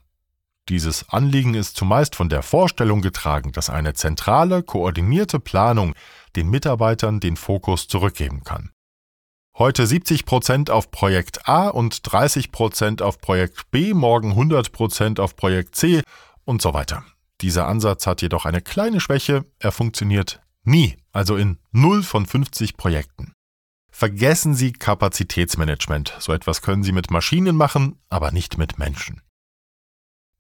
Dieses 0.69 1.09
Anliegen 1.11 1.55
ist 1.55 1.77
zumeist 1.77 2.17
von 2.17 2.29
der 2.29 2.43
Vorstellung 2.43 3.01
getragen, 3.01 3.53
dass 3.53 3.71
eine 3.71 3.95
zentrale, 3.95 4.65
koordinierte 4.65 5.39
Planung 5.39 5.95
den 6.35 6.51
Mitarbeitern 6.51 7.21
den 7.21 7.37
Fokus 7.37 7.87
zurückgeben 7.87 8.43
kann. 8.43 8.71
Heute 9.57 9.87
70 9.87 10.27
Prozent 10.27 10.69
auf 10.69 10.91
Projekt 10.91 11.49
A 11.49 11.69
und 11.69 12.01
30 12.03 12.53
Prozent 12.53 13.01
auf 13.01 13.21
Projekt 13.21 13.71
B, 13.71 13.95
morgen 13.95 14.31
100 14.31 14.73
Prozent 14.73 15.21
auf 15.21 15.37
Projekt 15.37 15.77
C 15.77 16.03
und 16.45 16.61
so 16.61 16.75
weiter. 16.75 17.05
Dieser 17.41 17.67
Ansatz 17.67 18.07
hat 18.07 18.21
jedoch 18.21 18.45
eine 18.45 18.61
kleine 18.61 19.01
Schwäche, 19.01 19.45
er 19.59 19.73
funktioniert 19.73 20.41
nie, 20.65 20.97
also 21.13 21.37
in 21.37 21.59
0 21.73 22.03
von 22.03 22.27
50 22.27 22.77
Projekten. 22.77 23.33
Vergessen 23.91 24.55
Sie 24.55 24.73
Kapazitätsmanagement, 24.73 26.15
so 26.19 26.33
etwas 26.33 26.61
können 26.61 26.83
Sie 26.83 26.93
mit 26.93 27.11
Maschinen 27.11 27.57
machen, 27.57 27.99
aber 28.11 28.33
nicht 28.33 28.59
mit 28.59 28.79
Menschen. 28.79 29.23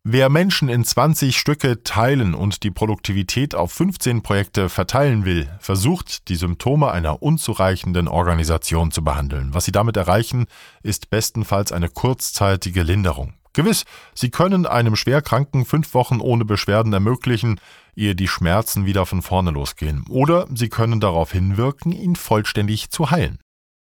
Wer 0.08 0.28
Menschen 0.28 0.68
in 0.68 0.84
20 0.84 1.36
Stücke 1.36 1.82
teilen 1.82 2.36
und 2.36 2.62
die 2.62 2.70
Produktivität 2.70 3.56
auf 3.56 3.72
15 3.72 4.22
Projekte 4.22 4.68
verteilen 4.68 5.24
will, 5.24 5.48
versucht, 5.58 6.28
die 6.28 6.36
Symptome 6.36 6.92
einer 6.92 7.24
unzureichenden 7.24 8.06
Organisation 8.06 8.92
zu 8.92 9.02
behandeln. 9.02 9.52
Was 9.52 9.64
sie 9.64 9.72
damit 9.72 9.96
erreichen, 9.96 10.46
ist 10.84 11.10
bestenfalls 11.10 11.72
eine 11.72 11.88
kurzzeitige 11.88 12.84
Linderung. 12.84 13.32
Gewiss, 13.52 13.84
sie 14.14 14.30
können 14.30 14.64
einem 14.64 14.94
Schwerkranken 14.94 15.64
fünf 15.64 15.92
Wochen 15.92 16.20
ohne 16.20 16.44
Beschwerden 16.44 16.92
ermöglichen, 16.92 17.58
ehe 17.96 18.14
die 18.14 18.28
Schmerzen 18.28 18.86
wieder 18.86 19.06
von 19.06 19.22
vorne 19.22 19.50
losgehen. 19.50 20.04
Oder 20.08 20.46
sie 20.54 20.68
können 20.68 21.00
darauf 21.00 21.32
hinwirken, 21.32 21.90
ihn 21.90 22.14
vollständig 22.14 22.90
zu 22.90 23.10
heilen. 23.10 23.40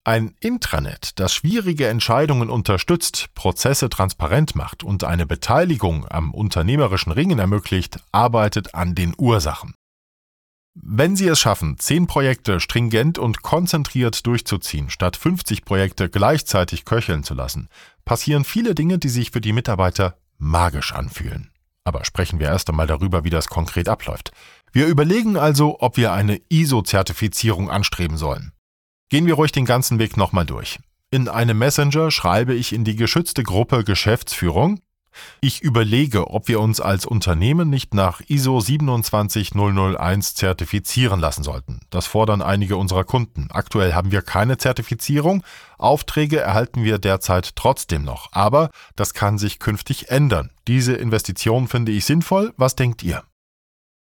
Ein 0.05 0.35
Intranet, 0.41 1.21
das 1.21 1.35
schwierige 1.35 1.87
Entscheidungen 1.87 2.49
unterstützt, 2.49 3.29
Prozesse 3.35 3.91
transparent 3.91 4.55
macht 4.55 4.83
und 4.83 5.05
eine 5.05 5.27
Beteiligung 5.27 6.09
am 6.09 6.33
unternehmerischen 6.33 7.13
Ringen 7.13 7.39
ermöglicht, 7.39 7.99
arbeitet 8.11 8.75
an 8.75 8.95
den 8.95 9.15
Ursachen. 9.19 9.75
Wenn 10.75 11.17
Sie 11.17 11.29
es 11.29 11.39
schaffen, 11.39 11.79
10 11.79 12.07
Projekte 12.07 12.61
stringent 12.61 13.19
und 13.19 13.43
konzentriert 13.43 14.27
durchzuziehen, 14.27 14.89
statt 14.89 15.17
50 15.17 15.67
Projekte 15.67 16.09
gleichzeitig 16.09 16.87
köcheln 16.87 17.23
zu 17.23 17.35
lassen, 17.35 17.69
passieren 18.07 18.45
viele 18.45 18.75
Dinge, 18.75 18.99
die 18.99 19.11
sich 19.11 19.33
für 19.33 19.43
die 19.43 19.53
Mitarbeiter 19.53 20.17
magisch 20.39 20.95
anfühlen. 20.95 21.51
Aber 21.85 22.07
sprechen 22.07 22.39
wir 22.39 22.47
erst 22.47 22.71
einmal 22.71 22.87
darüber, 22.87 23.25
wie 23.25 23.31
das 23.31 23.49
konkret 23.49 23.91
abläuft. 23.91 24.33
Wir 24.73 24.87
überlegen 24.87 25.37
also, 25.37 25.77
ob 25.81 25.99
wir 25.99 26.13
eine 26.13 26.41
ISO-Zertifizierung 26.49 27.69
anstreben 27.69 28.17
sollen. 28.17 28.53
Gehen 29.11 29.27
wir 29.27 29.35
ruhig 29.35 29.51
den 29.51 29.65
ganzen 29.65 29.99
Weg 29.99 30.17
nochmal 30.17 30.47
durch. 30.47 30.79
In 31.11 31.29
einem 31.29 31.59
Messenger 31.59 32.13
schreibe 32.13 32.55
ich 32.55 32.73
in 32.73 32.85
die 32.85 32.95
geschützte 32.95 33.43
Gruppe 33.43 33.83
Geschäftsführung. 33.83 34.79
Ich 35.41 35.63
überlege, 35.63 36.31
ob 36.31 36.47
wir 36.47 36.61
uns 36.61 36.81
als 36.81 37.07
Unternehmen 37.07 37.69
nicht 37.69 37.93
nach 37.93 38.21
ISO 38.29 38.61
27001 38.61 40.37
zertifizieren 40.37 41.19
lassen 41.19 41.43
sollten. 41.43 41.81
Das 41.91 42.07
fordern 42.07 42.41
einige 42.41 42.77
unserer 42.77 43.03
Kunden. 43.03 43.49
Aktuell 43.51 43.95
haben 43.95 44.13
wir 44.13 44.23
keine 44.23 44.59
Zertifizierung. 44.59 45.43
Aufträge 45.77 46.39
erhalten 46.39 46.85
wir 46.85 46.99
derzeit 46.99 47.57
trotzdem 47.57 48.05
noch. 48.05 48.29
Aber 48.31 48.71
das 48.95 49.13
kann 49.13 49.39
sich 49.39 49.59
künftig 49.59 50.11
ändern. 50.11 50.51
Diese 50.69 50.93
Investition 50.93 51.67
finde 51.67 51.91
ich 51.91 52.05
sinnvoll. 52.05 52.55
Was 52.57 52.77
denkt 52.77 53.03
ihr? 53.03 53.25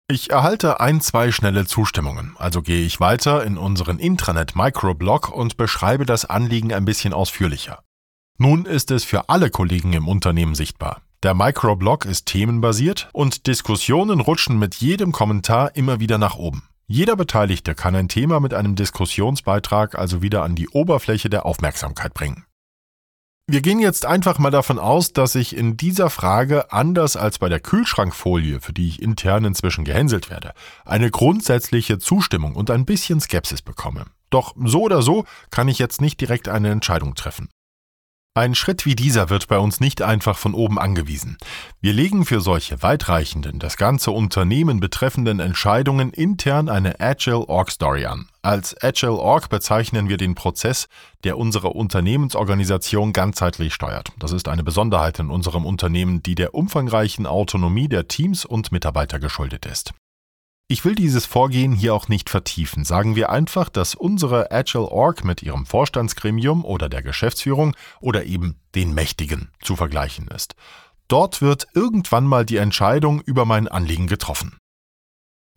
Ich 0.07 0.29
erhalte 0.29 0.79
ein, 0.79 1.01
zwei 1.01 1.31
schnelle 1.31 1.65
Zustimmungen, 1.65 2.35
also 2.37 2.61
gehe 2.61 2.85
ich 2.85 2.99
weiter 2.99 3.43
in 3.43 3.57
unseren 3.57 3.97
Intranet-Microblog 3.97 5.31
und 5.31 5.57
beschreibe 5.57 6.05
das 6.05 6.25
Anliegen 6.25 6.71
ein 6.73 6.85
bisschen 6.85 7.11
ausführlicher. 7.11 7.79
Nun 8.37 8.65
ist 8.65 8.91
es 8.91 9.03
für 9.03 9.29
alle 9.29 9.49
Kollegen 9.49 9.93
im 9.93 10.07
Unternehmen 10.07 10.53
sichtbar. 10.53 11.01
Der 11.23 11.33
Microblog 11.33 12.05
ist 12.05 12.27
themenbasiert 12.27 13.09
und 13.13 13.47
Diskussionen 13.47 14.19
rutschen 14.19 14.59
mit 14.59 14.75
jedem 14.75 15.11
Kommentar 15.11 15.75
immer 15.75 15.99
wieder 15.99 16.19
nach 16.19 16.35
oben. 16.35 16.69
Jeder 16.85 17.15
Beteiligte 17.15 17.73
kann 17.73 17.95
ein 17.95 18.07
Thema 18.07 18.39
mit 18.39 18.53
einem 18.53 18.75
Diskussionsbeitrag 18.75 19.97
also 19.97 20.21
wieder 20.21 20.43
an 20.43 20.53
die 20.53 20.69
Oberfläche 20.69 21.31
der 21.31 21.47
Aufmerksamkeit 21.47 22.13
bringen. 22.13 22.45
Wir 23.47 23.61
gehen 23.61 23.79
jetzt 23.79 24.07
einfach 24.07 24.39
mal 24.39 24.49
davon 24.49 24.79
aus, 24.79 25.13
dass 25.13 25.35
ich 25.35 25.55
in 25.55 25.77
dieser 25.77 26.09
Frage, 26.09 26.71
anders 26.71 27.15
als 27.15 27.37
bei 27.37 27.47
der 27.47 27.59
Kühlschrankfolie, 27.59 28.59
für 28.59 28.73
die 28.73 28.87
ich 28.87 28.99
intern 28.99 29.45
inzwischen 29.45 29.85
gehänselt 29.85 30.31
werde, 30.31 30.53
eine 30.83 31.11
grundsätzliche 31.11 31.99
Zustimmung 31.99 32.55
und 32.55 32.71
ein 32.71 32.85
bisschen 32.85 33.21
Skepsis 33.21 33.61
bekomme. 33.61 34.05
Doch 34.31 34.55
so 34.63 34.81
oder 34.81 35.03
so 35.03 35.25
kann 35.51 35.67
ich 35.67 35.77
jetzt 35.77 36.01
nicht 36.01 36.19
direkt 36.19 36.47
eine 36.47 36.71
Entscheidung 36.71 37.13
treffen. 37.13 37.49
Ein 38.37 38.53
Schritt 38.53 38.85
wie 38.85 38.97
dieser 38.97 39.29
wird 39.29 39.47
bei 39.47 39.57
uns 39.57 39.79
nicht 39.79 40.01
einfach 40.01 40.37
von 40.37 40.53
oben 40.53 40.77
angewiesen. 40.77 41.37
Wir 41.79 41.93
legen 41.93 42.25
für 42.25 42.41
solche 42.41 42.83
weitreichenden, 42.83 43.59
das 43.59 43.77
ganze 43.77 44.11
Unternehmen 44.11 44.81
betreffenden 44.81 45.39
Entscheidungen 45.39 46.09
intern 46.11 46.67
eine 46.67 46.99
Agile 46.99 47.47
Org 47.47 47.71
Story 47.71 48.05
an. 48.05 48.27
Als 48.41 48.75
Agile 48.83 49.15
Org 49.15 49.47
bezeichnen 49.47 50.09
wir 50.09 50.17
den 50.17 50.35
Prozess, 50.35 50.89
der 51.23 51.37
unsere 51.37 51.69
Unternehmensorganisation 51.69 53.13
ganzheitlich 53.13 53.73
steuert. 53.73 54.09
Das 54.19 54.33
ist 54.33 54.49
eine 54.49 54.65
Besonderheit 54.65 55.17
in 55.19 55.29
unserem 55.29 55.65
Unternehmen, 55.65 56.21
die 56.21 56.35
der 56.35 56.53
umfangreichen 56.53 57.27
Autonomie 57.27 57.87
der 57.87 58.09
Teams 58.09 58.43
und 58.43 58.69
Mitarbeiter 58.73 59.17
geschuldet 59.17 59.65
ist. 59.65 59.93
Ich 60.67 60.83
will 60.83 60.95
dieses 60.95 61.27
Vorgehen 61.27 61.73
hier 61.73 61.93
auch 61.93 62.07
nicht 62.07 62.31
vertiefen. 62.31 62.85
Sagen 62.85 63.15
wir 63.15 63.29
einfach, 63.29 63.69
dass 63.69 63.93
unsere 63.93 64.51
Agile 64.51 64.87
Org 64.87 65.23
mit 65.23 65.43
ihrem 65.43 65.67
Vorstandsgremium 65.67 66.65
oder 66.65 66.89
der 66.89 67.03
Geschäftsführung 67.03 67.75
oder 68.01 68.25
eben 68.25 68.55
den 68.73 68.91
Mächtigen 68.95 69.51
zu 69.61 69.75
vergleichen 69.75 70.27
ist. 70.27 70.55
Dort 71.07 71.43
wird 71.43 71.67
irgendwann 71.75 72.25
mal 72.25 72.45
die 72.45 72.57
Entscheidung 72.57 73.21
über 73.21 73.45
mein 73.45 73.67
Anliegen 73.67 74.07
getroffen. 74.07 74.57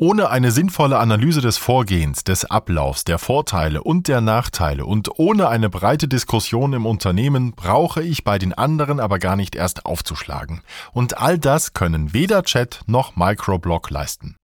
Ohne 0.00 0.28
eine 0.28 0.52
sinnvolle 0.52 0.98
Analyse 0.98 1.40
des 1.40 1.56
Vorgehens, 1.56 2.22
des 2.22 2.44
Ablaufs, 2.44 3.02
der 3.02 3.18
Vorteile 3.18 3.82
und 3.82 4.08
der 4.08 4.20
Nachteile 4.20 4.84
und 4.84 5.18
ohne 5.18 5.48
eine 5.48 5.70
breite 5.70 6.06
Diskussion 6.06 6.74
im 6.74 6.84
Unternehmen 6.86 7.52
brauche 7.52 8.02
ich 8.02 8.24
bei 8.24 8.38
den 8.38 8.52
anderen 8.52 9.00
aber 9.00 9.18
gar 9.18 9.36
nicht 9.36 9.56
erst 9.56 9.86
aufzuschlagen. 9.86 10.62
Und 10.92 11.18
all 11.18 11.38
das 11.38 11.72
können 11.72 12.12
weder 12.12 12.44
Chat 12.44 12.82
noch 12.86 13.16
Microblog 13.16 13.90
leisten. 13.90 14.37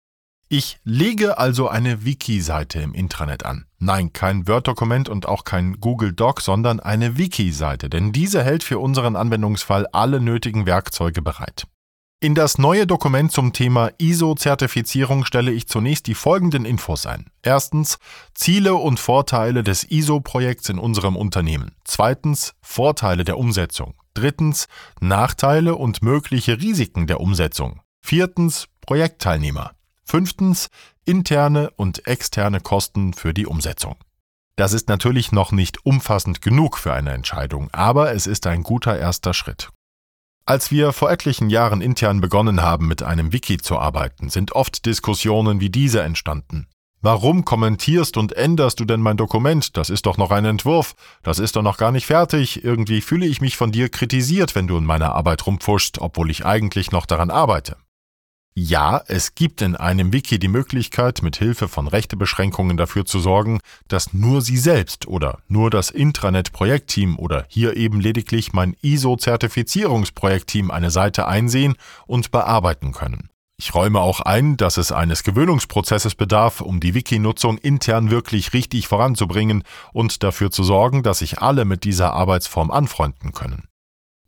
Ich 0.54 0.78
lege 0.84 1.38
also 1.38 1.68
eine 1.68 2.04
Wiki-Seite 2.04 2.78
im 2.82 2.92
Intranet 2.92 3.46
an. 3.46 3.64
Nein, 3.78 4.12
kein 4.12 4.46
Word-Dokument 4.46 5.08
und 5.08 5.24
auch 5.24 5.44
kein 5.44 5.80
Google 5.80 6.12
Doc, 6.12 6.42
sondern 6.42 6.78
eine 6.78 7.16
Wiki-Seite, 7.16 7.88
denn 7.88 8.12
diese 8.12 8.44
hält 8.44 8.62
für 8.62 8.78
unseren 8.78 9.16
Anwendungsfall 9.16 9.86
alle 9.92 10.20
nötigen 10.20 10.66
Werkzeuge 10.66 11.22
bereit. 11.22 11.66
In 12.20 12.34
das 12.34 12.58
neue 12.58 12.86
Dokument 12.86 13.32
zum 13.32 13.54
Thema 13.54 13.92
ISO-Zertifizierung 13.96 15.24
stelle 15.24 15.52
ich 15.52 15.68
zunächst 15.68 16.06
die 16.06 16.14
folgenden 16.14 16.66
Infos 16.66 17.06
ein. 17.06 17.30
Erstens 17.40 17.98
Ziele 18.34 18.74
und 18.74 19.00
Vorteile 19.00 19.62
des 19.62 19.90
ISO-Projekts 19.90 20.68
in 20.68 20.78
unserem 20.78 21.16
Unternehmen. 21.16 21.70
Zweitens 21.84 22.52
Vorteile 22.60 23.24
der 23.24 23.38
Umsetzung. 23.38 23.94
Drittens 24.12 24.68
Nachteile 25.00 25.76
und 25.76 26.02
mögliche 26.02 26.60
Risiken 26.60 27.06
der 27.06 27.22
Umsetzung. 27.22 27.80
Viertens 28.02 28.68
Projektteilnehmer. 28.82 29.72
Fünftens 30.12 30.68
interne 31.06 31.70
und 31.70 32.06
externe 32.06 32.60
Kosten 32.60 33.14
für 33.14 33.32
die 33.32 33.46
Umsetzung. 33.46 33.96
Das 34.56 34.74
ist 34.74 34.90
natürlich 34.90 35.32
noch 35.32 35.52
nicht 35.52 35.86
umfassend 35.86 36.42
genug 36.42 36.76
für 36.76 36.92
eine 36.92 37.12
Entscheidung, 37.12 37.70
aber 37.72 38.12
es 38.12 38.26
ist 38.26 38.46
ein 38.46 38.62
guter 38.62 38.98
erster 38.98 39.32
Schritt. 39.32 39.70
Als 40.44 40.70
wir 40.70 40.92
vor 40.92 41.10
etlichen 41.10 41.48
Jahren 41.48 41.80
intern 41.80 42.20
begonnen 42.20 42.60
haben, 42.60 42.88
mit 42.88 43.02
einem 43.02 43.32
Wiki 43.32 43.56
zu 43.56 43.78
arbeiten, 43.78 44.28
sind 44.28 44.52
oft 44.52 44.84
Diskussionen 44.84 45.60
wie 45.60 45.70
diese 45.70 46.02
entstanden. 46.02 46.66
Warum 47.00 47.46
kommentierst 47.46 48.18
und 48.18 48.34
änderst 48.34 48.80
du 48.80 48.84
denn 48.84 49.00
mein 49.00 49.16
Dokument? 49.16 49.78
Das 49.78 49.88
ist 49.88 50.04
doch 50.04 50.18
noch 50.18 50.30
ein 50.30 50.44
Entwurf. 50.44 50.94
Das 51.22 51.38
ist 51.38 51.56
doch 51.56 51.62
noch 51.62 51.78
gar 51.78 51.90
nicht 51.90 52.04
fertig. 52.04 52.62
Irgendwie 52.62 53.00
fühle 53.00 53.24
ich 53.24 53.40
mich 53.40 53.56
von 53.56 53.72
dir 53.72 53.88
kritisiert, 53.88 54.54
wenn 54.54 54.66
du 54.66 54.76
in 54.76 54.84
meiner 54.84 55.14
Arbeit 55.14 55.46
rumpfuschst, 55.46 56.02
obwohl 56.02 56.30
ich 56.30 56.44
eigentlich 56.44 56.92
noch 56.92 57.06
daran 57.06 57.30
arbeite. 57.30 57.78
Ja, 58.54 59.02
es 59.06 59.34
gibt 59.34 59.62
in 59.62 59.76
einem 59.76 60.12
Wiki 60.12 60.38
die 60.38 60.48
Möglichkeit, 60.48 61.22
mit 61.22 61.36
Hilfe 61.36 61.68
von 61.68 61.88
Rechtebeschränkungen 61.88 62.76
dafür 62.76 63.06
zu 63.06 63.18
sorgen, 63.18 63.60
dass 63.88 64.12
nur 64.12 64.42
Sie 64.42 64.58
selbst 64.58 65.08
oder 65.08 65.38
nur 65.48 65.70
das 65.70 65.88
Intranet-Projektteam 65.88 67.18
oder 67.18 67.46
hier 67.48 67.78
eben 67.78 67.98
lediglich 67.98 68.52
mein 68.52 68.76
ISO-Zertifizierungsprojektteam 68.82 70.70
eine 70.70 70.90
Seite 70.90 71.26
einsehen 71.26 71.76
und 72.06 72.30
bearbeiten 72.30 72.92
können. 72.92 73.30
Ich 73.56 73.74
räume 73.74 74.00
auch 74.00 74.20
ein, 74.20 74.58
dass 74.58 74.76
es 74.76 74.92
eines 74.92 75.22
Gewöhnungsprozesses 75.22 76.14
bedarf, 76.14 76.60
um 76.60 76.78
die 76.78 76.92
Wiki-Nutzung 76.92 77.56
intern 77.56 78.10
wirklich 78.10 78.52
richtig 78.52 78.86
voranzubringen 78.86 79.62
und 79.94 80.22
dafür 80.22 80.50
zu 80.50 80.62
sorgen, 80.62 81.02
dass 81.02 81.20
sich 81.20 81.38
alle 81.38 81.64
mit 81.64 81.84
dieser 81.84 82.12
Arbeitsform 82.12 82.70
anfreunden 82.70 83.32
können. 83.32 83.68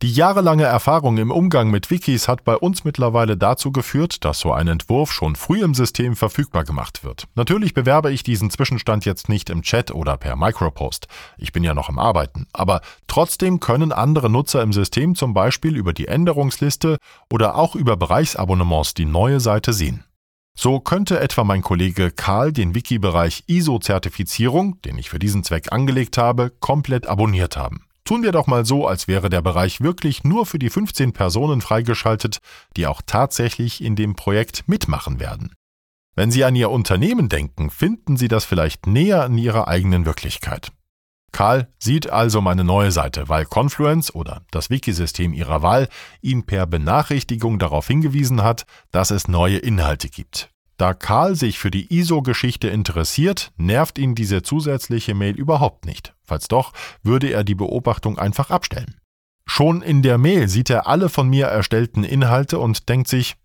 Die 0.01 0.11
jahrelange 0.11 0.65
Erfahrung 0.65 1.17
im 1.17 1.31
Umgang 1.31 1.71
mit 1.71 1.89
Wikis 1.89 2.27
hat 2.27 2.43
bei 2.43 2.57
uns 2.57 2.83
mittlerweile 2.83 3.37
dazu 3.37 3.71
geführt, 3.71 4.25
dass 4.25 4.39
so 4.39 4.51
ein 4.51 4.67
Entwurf 4.67 5.11
schon 5.13 5.37
früh 5.37 5.63
im 5.63 5.73
System 5.73 6.17
verfügbar 6.17 6.65
gemacht 6.65 7.05
wird. 7.05 7.27
Natürlich 7.35 7.73
bewerbe 7.73 8.11
ich 8.11 8.21
diesen 8.21 8.49
Zwischenstand 8.49 9.05
jetzt 9.05 9.29
nicht 9.29 9.49
im 9.49 9.61
Chat 9.61 9.91
oder 9.91 10.17
per 10.17 10.35
Micropost. 10.35 11.07
Ich 11.37 11.53
bin 11.53 11.63
ja 11.63 11.73
noch 11.73 11.87
am 11.87 11.97
Arbeiten. 11.97 12.45
Aber 12.51 12.81
trotzdem 13.07 13.61
können 13.61 13.93
andere 13.93 14.29
Nutzer 14.29 14.61
im 14.61 14.73
System 14.73 15.15
zum 15.15 15.33
Beispiel 15.33 15.77
über 15.77 15.93
die 15.93 16.09
Änderungsliste 16.09 16.97
oder 17.31 17.55
auch 17.55 17.73
über 17.73 17.95
Bereichsabonnements 17.95 18.95
die 18.95 19.05
neue 19.05 19.39
Seite 19.39 19.71
sehen. 19.71 20.03
So 20.57 20.81
könnte 20.81 21.21
etwa 21.21 21.45
mein 21.45 21.61
Kollege 21.61 22.11
Karl 22.11 22.51
den 22.51 22.75
Wiki-Bereich 22.75 23.45
ISO-Zertifizierung, 23.47 24.81
den 24.81 24.97
ich 24.97 25.09
für 25.09 25.19
diesen 25.19 25.43
Zweck 25.43 25.71
angelegt 25.71 26.17
habe, 26.17 26.51
komplett 26.59 27.07
abonniert 27.07 27.55
haben. 27.55 27.85
Tun 28.05 28.21
wir 28.21 28.31
doch 28.31 28.45
mal 28.45 28.65
so, 28.65 28.87
als 28.87 29.07
wäre 29.07 29.29
der 29.29 29.41
Bereich 29.41 29.81
wirklich 29.81 30.23
nur 30.23 30.45
für 30.45 30.59
die 30.59 30.69
15 30.69 31.11
Personen 31.11 31.59
freigeschaltet, 31.59 32.37
die 32.77 32.85
auch 32.85 33.01
tatsächlich 33.03 33.83
in 33.83 33.95
dem 33.95 34.15
Projekt 34.15 34.67
mitmachen 34.67 35.19
werden. 35.19 35.55
Wenn 36.15 36.29
Sie 36.29 36.45
an 36.45 36.55
Ihr 36.55 36.69
Unternehmen 36.69 37.29
denken, 37.29 37.71
finden 37.71 38.15
Sie 38.15 38.27
das 38.27 38.45
vielleicht 38.45 38.85
näher 38.85 39.23
an 39.23 39.37
Ihrer 39.39 39.67
eigenen 39.67 40.05
Wirklichkeit. 40.05 40.71
Karl 41.31 41.67
sieht 41.79 42.09
also 42.09 42.41
meine 42.41 42.63
neue 42.63 42.91
Seite, 42.91 43.27
weil 43.27 43.45
Confluence 43.45 44.13
oder 44.13 44.43
das 44.51 44.69
Wikisystem 44.69 45.33
Ihrer 45.33 45.63
Wahl 45.63 45.89
ihn 46.21 46.45
per 46.45 46.67
Benachrichtigung 46.67 47.57
darauf 47.57 47.87
hingewiesen 47.87 48.43
hat, 48.43 48.65
dass 48.91 49.09
es 49.09 49.27
neue 49.27 49.57
Inhalte 49.57 50.09
gibt. 50.09 50.54
Da 50.77 50.93
Karl 50.93 51.35
sich 51.35 51.57
für 51.57 51.71
die 51.71 51.93
ISO-Geschichte 51.93 52.67
interessiert, 52.67 53.51
nervt 53.57 53.97
ihn 53.97 54.13
diese 54.13 54.41
zusätzliche 54.41 55.13
Mail 55.13 55.35
überhaupt 55.35 55.85
nicht. 55.85 56.13
Falls 56.23 56.47
doch, 56.47 56.73
würde 57.01 57.29
er 57.29 57.43
die 57.43 57.55
Beobachtung 57.55 58.19
einfach 58.19 58.49
abstellen. 58.49 58.99
Schon 59.45 59.81
in 59.81 60.01
der 60.01 60.17
Mail 60.17 60.49
sieht 60.49 60.69
er 60.69 60.87
alle 60.87 61.07
von 61.07 61.29
mir 61.29 61.45
erstellten 61.45 62.03
Inhalte 62.03 62.59
und 62.59 62.89
denkt 62.89 63.07
sich, 63.07 63.35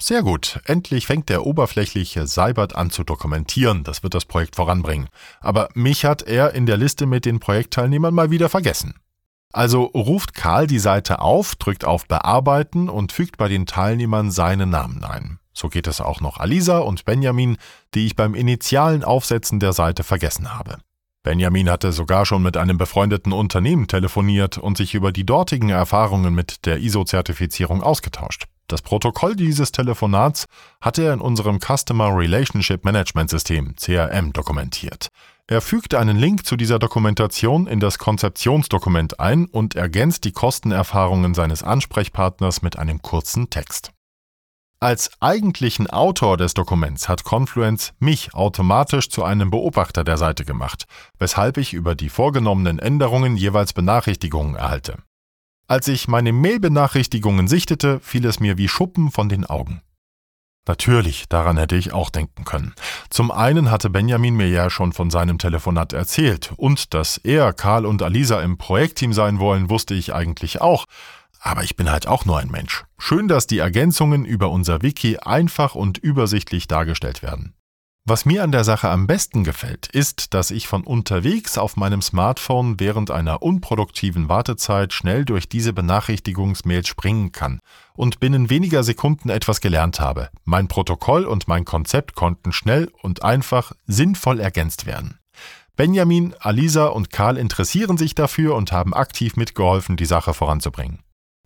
sehr 0.00 0.22
gut, 0.22 0.60
endlich 0.64 1.06
fängt 1.06 1.28
der 1.28 1.44
oberflächliche 1.44 2.26
Seibert 2.26 2.74
an 2.74 2.90
zu 2.90 3.04
dokumentieren, 3.04 3.84
das 3.84 4.02
wird 4.02 4.14
das 4.14 4.24
Projekt 4.24 4.56
voranbringen. 4.56 5.08
Aber 5.40 5.68
mich 5.74 6.06
hat 6.06 6.22
er 6.22 6.54
in 6.54 6.64
der 6.64 6.78
Liste 6.78 7.04
mit 7.04 7.26
den 7.26 7.38
Projektteilnehmern 7.38 8.14
mal 8.14 8.30
wieder 8.30 8.48
vergessen. 8.48 8.94
Also 9.52 9.84
ruft 9.84 10.34
Karl 10.34 10.66
die 10.66 10.78
Seite 10.78 11.20
auf, 11.20 11.54
drückt 11.54 11.84
auf 11.84 12.06
Bearbeiten 12.06 12.88
und 12.88 13.12
fügt 13.12 13.36
bei 13.36 13.48
den 13.48 13.66
Teilnehmern 13.66 14.30
seine 14.30 14.66
Namen 14.66 15.04
ein. 15.04 15.38
So 15.60 15.68
geht 15.68 15.86
es 15.86 16.00
auch 16.00 16.22
noch 16.22 16.38
Alisa 16.38 16.78
und 16.78 17.04
Benjamin, 17.04 17.58
die 17.92 18.06
ich 18.06 18.16
beim 18.16 18.34
initialen 18.34 19.04
Aufsetzen 19.04 19.60
der 19.60 19.74
Seite 19.74 20.04
vergessen 20.04 20.56
habe. 20.56 20.78
Benjamin 21.22 21.68
hatte 21.68 21.92
sogar 21.92 22.24
schon 22.24 22.42
mit 22.42 22.56
einem 22.56 22.78
befreundeten 22.78 23.34
Unternehmen 23.34 23.86
telefoniert 23.86 24.56
und 24.56 24.78
sich 24.78 24.94
über 24.94 25.12
die 25.12 25.26
dortigen 25.26 25.68
Erfahrungen 25.68 26.34
mit 26.34 26.64
der 26.64 26.78
ISO-Zertifizierung 26.78 27.82
ausgetauscht. 27.82 28.46
Das 28.68 28.80
Protokoll 28.80 29.36
dieses 29.36 29.70
Telefonats 29.70 30.46
hatte 30.80 31.02
er 31.02 31.12
in 31.12 31.20
unserem 31.20 31.58
Customer 31.60 32.16
Relationship 32.16 32.82
Management 32.86 33.28
System 33.28 33.74
CRM 33.76 34.32
dokumentiert. 34.32 35.08
Er 35.46 35.60
fügt 35.60 35.94
einen 35.94 36.16
Link 36.16 36.46
zu 36.46 36.56
dieser 36.56 36.78
Dokumentation 36.78 37.66
in 37.66 37.80
das 37.80 37.98
Konzeptionsdokument 37.98 39.20
ein 39.20 39.44
und 39.44 39.74
ergänzt 39.74 40.24
die 40.24 40.32
Kostenerfahrungen 40.32 41.34
seines 41.34 41.62
Ansprechpartners 41.62 42.62
mit 42.62 42.78
einem 42.78 43.02
kurzen 43.02 43.50
Text. 43.50 43.92
Als 44.82 45.10
eigentlichen 45.20 45.90
Autor 45.90 46.38
des 46.38 46.54
Dokuments 46.54 47.06
hat 47.06 47.22
Confluence 47.22 47.92
mich 47.98 48.32
automatisch 48.32 49.10
zu 49.10 49.22
einem 49.22 49.50
Beobachter 49.50 50.04
der 50.04 50.16
Seite 50.16 50.46
gemacht, 50.46 50.86
weshalb 51.18 51.58
ich 51.58 51.74
über 51.74 51.94
die 51.94 52.08
vorgenommenen 52.08 52.78
Änderungen 52.78 53.36
jeweils 53.36 53.74
Benachrichtigungen 53.74 54.54
erhalte. 54.54 54.96
Als 55.68 55.86
ich 55.86 56.08
meine 56.08 56.32
Mail-Benachrichtigungen 56.32 57.46
sichtete, 57.46 58.00
fiel 58.00 58.24
es 58.24 58.40
mir 58.40 58.56
wie 58.56 58.68
Schuppen 58.68 59.10
von 59.10 59.28
den 59.28 59.44
Augen. 59.44 59.82
Natürlich, 60.66 61.28
daran 61.28 61.58
hätte 61.58 61.76
ich 61.76 61.92
auch 61.92 62.08
denken 62.08 62.44
können. 62.44 62.74
Zum 63.10 63.30
einen 63.30 63.70
hatte 63.70 63.90
Benjamin 63.90 64.34
mir 64.34 64.48
ja 64.48 64.70
schon 64.70 64.94
von 64.94 65.10
seinem 65.10 65.36
Telefonat 65.36 65.92
erzählt, 65.92 66.54
und 66.56 66.94
dass 66.94 67.18
er, 67.18 67.52
Karl 67.52 67.84
und 67.84 68.02
Alisa 68.02 68.40
im 68.40 68.56
Projektteam 68.56 69.12
sein 69.12 69.40
wollen, 69.40 69.68
wusste 69.68 69.92
ich 69.92 70.14
eigentlich 70.14 70.62
auch. 70.62 70.86
Aber 71.40 71.64
ich 71.64 71.74
bin 71.74 71.90
halt 71.90 72.06
auch 72.06 72.26
nur 72.26 72.38
ein 72.38 72.50
Mensch. 72.50 72.84
Schön, 72.98 73.26
dass 73.26 73.46
die 73.46 73.58
Ergänzungen 73.58 74.24
über 74.24 74.50
unser 74.50 74.82
Wiki 74.82 75.18
einfach 75.18 75.74
und 75.74 75.98
übersichtlich 75.98 76.68
dargestellt 76.68 77.22
werden. 77.22 77.54
Was 78.06 78.24
mir 78.24 78.42
an 78.42 78.50
der 78.50 78.64
Sache 78.64 78.88
am 78.88 79.06
besten 79.06 79.44
gefällt, 79.44 79.86
ist, 79.86 80.32
dass 80.34 80.50
ich 80.50 80.66
von 80.66 80.84
unterwegs 80.84 81.58
auf 81.58 81.76
meinem 81.76 82.02
Smartphone 82.02 82.80
während 82.80 83.10
einer 83.10 83.42
unproduktiven 83.42 84.28
Wartezeit 84.28 84.92
schnell 84.92 85.24
durch 85.24 85.48
diese 85.48 85.72
Benachrichtigungsmails 85.72 86.88
springen 86.88 87.30
kann 87.30 87.60
und 87.94 88.18
binnen 88.18 88.50
weniger 88.50 88.82
Sekunden 88.82 89.28
etwas 89.28 89.60
gelernt 89.60 90.00
habe. 90.00 90.30
Mein 90.44 90.66
Protokoll 90.66 91.24
und 91.24 91.46
mein 91.46 91.64
Konzept 91.64 92.14
konnten 92.14 92.52
schnell 92.52 92.90
und 93.02 93.22
einfach 93.22 93.72
sinnvoll 93.86 94.40
ergänzt 94.40 94.86
werden. 94.86 95.18
Benjamin, 95.76 96.34
Alisa 96.40 96.86
und 96.86 97.10
Karl 97.10 97.36
interessieren 97.36 97.96
sich 97.96 98.14
dafür 98.14 98.56
und 98.56 98.72
haben 98.72 98.92
aktiv 98.92 99.36
mitgeholfen, 99.36 99.96
die 99.96 100.06
Sache 100.06 100.34
voranzubringen. 100.34 101.00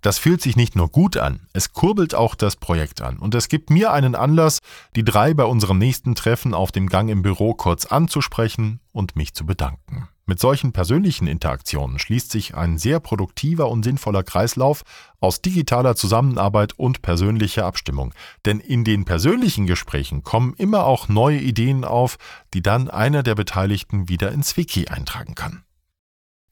Das 0.04 0.18
fühlt 0.18 0.42
sich 0.42 0.54
nicht 0.54 0.76
nur 0.76 0.90
gut 0.90 1.16
an, 1.16 1.40
es 1.54 1.72
kurbelt 1.72 2.14
auch 2.14 2.34
das 2.34 2.56
Projekt 2.56 3.00
an 3.00 3.16
und 3.16 3.34
es 3.34 3.48
gibt 3.48 3.70
mir 3.70 3.90
einen 3.90 4.14
Anlass, 4.14 4.58
die 4.96 5.02
drei 5.02 5.32
bei 5.32 5.46
unserem 5.46 5.78
nächsten 5.78 6.14
Treffen 6.14 6.52
auf 6.52 6.72
dem 6.72 6.90
Gang 6.90 7.08
im 7.08 7.22
Büro 7.22 7.54
kurz 7.54 7.86
anzusprechen 7.86 8.80
und 8.92 9.16
mich 9.16 9.32
zu 9.32 9.46
bedanken. 9.46 10.06
Mit 10.26 10.40
solchen 10.40 10.74
persönlichen 10.74 11.26
Interaktionen 11.26 11.98
schließt 11.98 12.30
sich 12.30 12.54
ein 12.54 12.76
sehr 12.76 13.00
produktiver 13.00 13.70
und 13.70 13.82
sinnvoller 13.82 14.22
Kreislauf 14.22 14.82
aus 15.20 15.40
digitaler 15.40 15.96
Zusammenarbeit 15.96 16.74
und 16.78 17.00
persönlicher 17.00 17.64
Abstimmung. 17.64 18.12
Denn 18.44 18.60
in 18.60 18.84
den 18.84 19.06
persönlichen 19.06 19.64
Gesprächen 19.64 20.22
kommen 20.22 20.52
immer 20.58 20.84
auch 20.84 21.08
neue 21.08 21.38
Ideen 21.38 21.82
auf, 21.82 22.18
die 22.52 22.60
dann 22.60 22.90
einer 22.90 23.22
der 23.22 23.36
Beteiligten 23.36 24.10
wieder 24.10 24.32
ins 24.32 24.58
Wiki 24.58 24.88
eintragen 24.88 25.34
kann. 25.34 25.63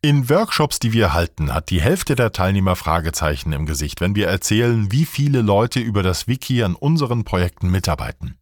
In 0.04 0.28
Workshops, 0.28 0.80
die 0.80 0.92
wir 0.92 1.12
halten, 1.12 1.54
hat 1.54 1.70
die 1.70 1.80
Hälfte 1.80 2.16
der 2.16 2.32
Teilnehmer 2.32 2.74
Fragezeichen 2.74 3.52
im 3.52 3.66
Gesicht, 3.66 4.00
wenn 4.00 4.16
wir 4.16 4.26
erzählen, 4.26 4.90
wie 4.90 5.04
viele 5.04 5.42
Leute 5.42 5.78
über 5.78 6.02
das 6.02 6.26
Wiki 6.26 6.64
an 6.64 6.74
unseren 6.74 7.22
Projekten 7.22 7.70
mitarbeiten. 7.70 8.34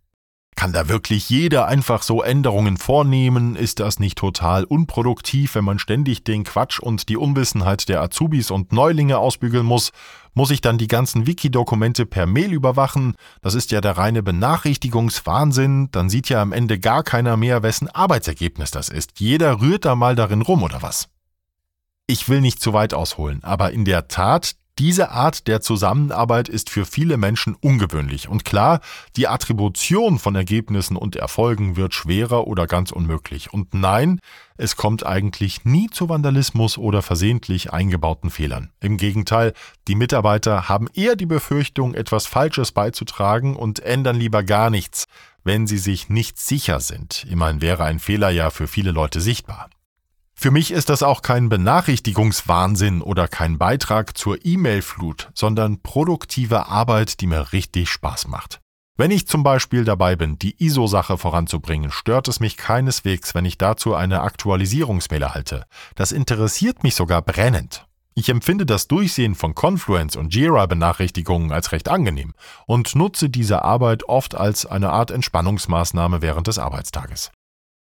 Kann 0.57 0.73
da 0.73 0.88
wirklich 0.88 1.29
jeder 1.29 1.66
einfach 1.66 2.03
so 2.03 2.23
Änderungen 2.23 2.79
vornehmen? 2.79 3.57
Ist 3.57 3.79
das 3.79 3.99
nicht 3.99 4.16
total 4.16 4.64
unproduktiv, 4.64 5.55
wenn 5.55 5.66
man 5.66 5.79
ständig 5.79 6.25
den 6.25 6.44
Quatsch 6.44 6.81
und 6.81 7.11
die 7.11 7.18
Unwissenheit 7.18 7.90
der 7.90 8.01
Azubis 8.01 8.51
und 8.51 8.73
Neulinge 8.73 9.18
ausbügeln 9.18 9.66
muss? 9.66 9.92
Muss 10.33 10.51
ich 10.51 10.62
dann 10.62 10.79
die 10.79 10.88
ganzen 10.88 11.27
Wiki-Dokumente 11.27 12.07
per 12.07 12.25
Mail 12.25 12.55
überwachen? 12.55 13.16
Das 13.42 13.55
ist 13.55 13.70
ja 13.70 13.83
der 13.83 13.99
reine 13.99 14.23
Benachrichtigungswahnsinn. 14.23 15.90
Dann 15.92 16.09
sieht 16.09 16.31
ja 16.31 16.40
am 16.40 16.53
Ende 16.53 16.79
gar 16.79 17.03
keiner 17.03 17.37
mehr, 17.37 17.62
wessen 17.62 17.88
Arbeitsergebnis 17.88 18.70
das 18.70 18.88
ist. 18.88 19.20
Jeder 19.20 19.61
rührt 19.61 19.85
da 19.85 19.94
mal 19.94 20.16
darin 20.16 20.40
rum 20.40 20.62
oder 20.62 20.81
was? 20.81 21.11
Ich 22.11 22.29
will 22.29 22.40
nicht 22.40 22.61
zu 22.61 22.73
weit 22.73 22.92
ausholen, 22.92 23.38
aber 23.44 23.70
in 23.70 23.85
der 23.85 24.09
Tat, 24.09 24.57
diese 24.81 25.12
Art 25.12 25.46
der 25.46 25.61
Zusammenarbeit 25.61 26.49
ist 26.49 26.68
für 26.68 26.85
viele 26.85 27.16
Menschen 27.16 27.55
ungewöhnlich. 27.55 28.29
Und 28.29 28.44
klar, 28.44 28.81
die 29.14 29.29
Attribution 29.29 30.18
von 30.18 30.35
Ergebnissen 30.35 30.96
und 30.96 31.14
Erfolgen 31.14 31.77
wird 31.77 31.94
schwerer 31.94 32.49
oder 32.49 32.66
ganz 32.66 32.90
unmöglich. 32.90 33.53
Und 33.53 33.75
nein, 33.75 34.18
es 34.57 34.75
kommt 34.75 35.07
eigentlich 35.07 35.64
nie 35.64 35.88
zu 35.88 36.09
Vandalismus 36.09 36.79
oder 36.79 37.01
versehentlich 37.01 37.73
eingebauten 37.73 38.31
Fehlern. 38.31 38.73
Im 38.81 38.96
Gegenteil, 38.96 39.53
die 39.87 39.94
Mitarbeiter 39.94 40.68
haben 40.68 40.88
eher 40.92 41.14
die 41.14 41.27
Befürchtung, 41.27 41.94
etwas 41.94 42.27
Falsches 42.27 42.73
beizutragen 42.73 43.55
und 43.55 43.79
ändern 43.79 44.16
lieber 44.16 44.42
gar 44.42 44.68
nichts, 44.68 45.05
wenn 45.44 45.68
sie 45.68 45.79
sich 45.79 46.09
nicht 46.09 46.40
sicher 46.40 46.81
sind. 46.81 47.25
Immerhin 47.31 47.61
wäre 47.61 47.85
ein 47.85 48.01
Fehler 48.01 48.31
ja 48.31 48.51
für 48.51 48.66
viele 48.66 48.90
Leute 48.90 49.20
sichtbar. 49.20 49.70
Für 50.42 50.50
mich 50.50 50.70
ist 50.70 50.88
das 50.88 51.03
auch 51.03 51.20
kein 51.20 51.50
Benachrichtigungswahnsinn 51.50 53.03
oder 53.03 53.29
kein 53.29 53.59
Beitrag 53.59 54.16
zur 54.16 54.38
E-Mail-Flut, 54.42 55.29
sondern 55.35 55.83
produktive 55.83 56.66
Arbeit, 56.66 57.20
die 57.20 57.26
mir 57.26 57.53
richtig 57.53 57.90
Spaß 57.90 58.26
macht. 58.26 58.59
Wenn 58.96 59.11
ich 59.11 59.29
zum 59.29 59.42
Beispiel 59.42 59.85
dabei 59.85 60.16
bin, 60.16 60.38
die 60.38 60.57
ISO-Sache 60.64 61.18
voranzubringen, 61.18 61.90
stört 61.90 62.26
es 62.26 62.40
mich 62.40 62.57
keineswegs, 62.57 63.35
wenn 63.35 63.44
ich 63.44 63.59
dazu 63.59 63.94
eine 63.94 64.22
Aktualisierungsmail 64.22 65.20
erhalte. 65.20 65.66
Das 65.94 66.11
interessiert 66.11 66.85
mich 66.85 66.94
sogar 66.94 67.20
brennend. 67.20 67.85
Ich 68.14 68.31
empfinde 68.31 68.64
das 68.64 68.88
Durchsehen 68.88 69.35
von 69.35 69.55
Confluence 69.55 70.16
und 70.16 70.35
Jira-Benachrichtigungen 70.35 71.53
als 71.53 71.72
recht 71.72 71.90
angenehm 71.90 72.33
und 72.66 72.94
nutze 72.94 73.29
diese 73.29 73.62
Arbeit 73.62 74.05
oft 74.05 74.35
als 74.35 74.64
eine 74.64 74.88
Art 74.88 75.11
Entspannungsmaßnahme 75.11 76.22
während 76.22 76.46
des 76.46 76.59
Arbeitstages. 76.59 77.31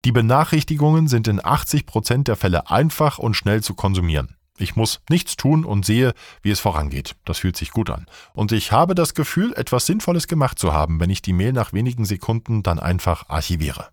Die 0.06 0.12
Benachrichtigungen 0.12 1.08
sind 1.08 1.28
in 1.28 1.44
80 1.44 1.86
Prozent 1.86 2.28
der 2.28 2.36
Fälle 2.36 2.70
einfach 2.70 3.18
und 3.18 3.36
schnell 3.36 3.62
zu 3.62 3.74
konsumieren. 3.74 4.36
Ich 4.58 4.76
muss 4.76 5.02
nichts 5.10 5.38
tun 5.38 5.66
und 5.66 5.86
sehe, 5.86 6.14
wie 6.42 6.50
es 6.50 6.60
vorangeht. 6.60 7.16
Das 7.26 7.40
fühlt 7.40 7.58
sich 7.58 7.72
gut 7.72 7.90
an. 7.90 8.08
Und 8.34 8.52
ich 8.52 8.72
habe 8.72 8.96
das 8.96 9.14
Gefühl, 9.14 9.54
etwas 9.56 9.86
Sinnvolles 9.86 10.28
gemacht 10.28 10.58
zu 10.58 10.74
haben, 10.74 11.00
wenn 11.00 11.10
ich 11.10 11.22
die 11.22 11.34
Mail 11.34 11.54
nach 11.54 11.74
wenigen 11.74 12.06
Sekunden 12.06 12.64
dann 12.64 12.80
einfach 12.80 13.30
archiviere. 13.30 13.90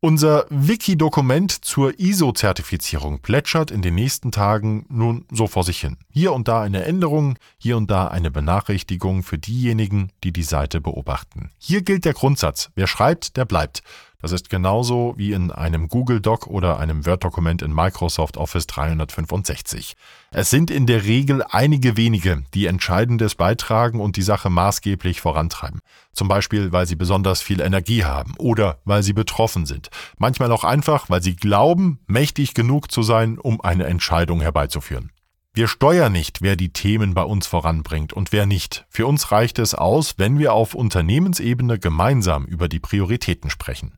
Unser 0.00 0.46
Wiki-Dokument 0.48 1.50
zur 1.50 1.98
ISO-Zertifizierung 1.98 3.20
plätschert 3.20 3.72
in 3.72 3.82
den 3.82 3.96
nächsten 3.96 4.30
Tagen 4.30 4.86
nun 4.88 5.24
so 5.32 5.48
vor 5.48 5.64
sich 5.64 5.80
hin. 5.80 5.96
Hier 6.08 6.32
und 6.34 6.46
da 6.46 6.62
eine 6.62 6.84
Änderung, 6.84 7.36
hier 7.58 7.76
und 7.76 7.90
da 7.90 8.06
eine 8.06 8.30
Benachrichtigung 8.30 9.24
für 9.24 9.38
diejenigen, 9.38 10.12
die 10.22 10.32
die 10.32 10.44
Seite 10.44 10.80
beobachten. 10.80 11.50
Hier 11.58 11.82
gilt 11.82 12.04
der 12.04 12.12
Grundsatz, 12.12 12.70
wer 12.76 12.86
schreibt, 12.86 13.36
der 13.36 13.44
bleibt. 13.44 13.82
Das 14.20 14.32
ist 14.32 14.50
genauso 14.50 15.14
wie 15.16 15.32
in 15.32 15.52
einem 15.52 15.86
Google 15.86 16.20
Doc 16.20 16.48
oder 16.48 16.80
einem 16.80 17.06
Word-Dokument 17.06 17.62
in 17.62 17.72
Microsoft 17.72 18.36
Office 18.36 18.66
365. 18.66 19.94
Es 20.32 20.50
sind 20.50 20.72
in 20.72 20.86
der 20.86 21.04
Regel 21.04 21.44
einige 21.48 21.96
wenige, 21.96 22.42
die 22.52 22.66
Entscheidendes 22.66 23.36
beitragen 23.36 24.00
und 24.00 24.16
die 24.16 24.22
Sache 24.22 24.50
maßgeblich 24.50 25.20
vorantreiben. 25.20 25.78
Zum 26.12 26.26
Beispiel, 26.26 26.72
weil 26.72 26.88
sie 26.88 26.96
besonders 26.96 27.42
viel 27.42 27.60
Energie 27.60 28.04
haben 28.04 28.34
oder 28.38 28.80
weil 28.84 29.04
sie 29.04 29.12
betroffen 29.12 29.66
sind. 29.66 29.88
Manchmal 30.16 30.50
auch 30.50 30.64
einfach, 30.64 31.08
weil 31.08 31.22
sie 31.22 31.36
glauben, 31.36 32.00
mächtig 32.08 32.54
genug 32.54 32.90
zu 32.90 33.04
sein, 33.04 33.38
um 33.38 33.60
eine 33.60 33.84
Entscheidung 33.84 34.40
herbeizuführen. 34.40 35.12
Wir 35.54 35.68
steuern 35.68 36.12
nicht, 36.12 36.42
wer 36.42 36.56
die 36.56 36.72
Themen 36.72 37.14
bei 37.14 37.22
uns 37.22 37.46
voranbringt 37.46 38.12
und 38.12 38.32
wer 38.32 38.46
nicht. 38.46 38.84
Für 38.88 39.06
uns 39.06 39.30
reicht 39.30 39.60
es 39.60 39.76
aus, 39.76 40.14
wenn 40.16 40.40
wir 40.40 40.54
auf 40.54 40.74
Unternehmensebene 40.74 41.78
gemeinsam 41.78 42.46
über 42.46 42.68
die 42.68 42.80
Prioritäten 42.80 43.48
sprechen. 43.50 43.96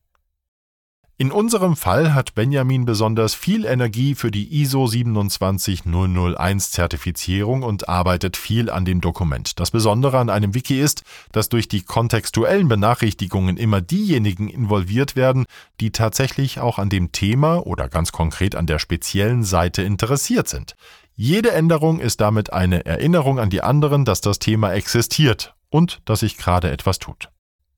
In 1.21 1.33
unserem 1.33 1.77
Fall 1.77 2.15
hat 2.15 2.35
Benjamin 2.35 2.87
besonders 2.87 3.35
viel 3.35 3.67
Energie 3.67 4.15
für 4.15 4.31
die 4.31 4.63
ISO 4.63 4.87
27001 4.87 6.71
Zertifizierung 6.71 7.63
und 7.63 7.91
arbeitet 7.91 8.39
viel 8.39 8.71
an 8.71 8.87
dem 8.87 9.03
Dokument. 9.03 9.61
Das 9.61 9.71
Besondere 9.71 10.17
an 10.17 10.31
einem 10.31 10.55
Wiki 10.55 10.81
ist, 10.81 11.03
dass 11.33 11.51
durch 11.51 11.69
die 11.69 11.83
kontextuellen 11.83 12.69
Benachrichtigungen 12.69 13.59
immer 13.59 13.83
diejenigen 13.83 14.49
involviert 14.49 15.15
werden, 15.15 15.45
die 15.79 15.93
tatsächlich 15.93 16.59
auch 16.59 16.79
an 16.79 16.89
dem 16.89 17.13
Thema 17.13 17.67
oder 17.67 17.91
ganz 17.91 18.13
konkret 18.13 18.57
an 18.57 18.65
der 18.65 18.79
speziellen 18.79 19.45
Seite 19.45 19.83
interessiert 19.83 20.49
sind. 20.49 20.75
Jede 21.17 21.51
Änderung 21.51 22.01
ist 22.01 22.23
damit 22.23 22.55
eine 22.55 22.87
Erinnerung 22.87 23.39
an 23.39 23.51
die 23.51 23.63
anderen, 23.63 24.07
dass 24.07 24.23
das 24.23 24.39
Thema 24.39 24.73
existiert 24.73 25.55
und 25.69 26.01
dass 26.07 26.21
sich 26.21 26.39
gerade 26.39 26.71
etwas 26.71 26.99
tut. 26.99 27.29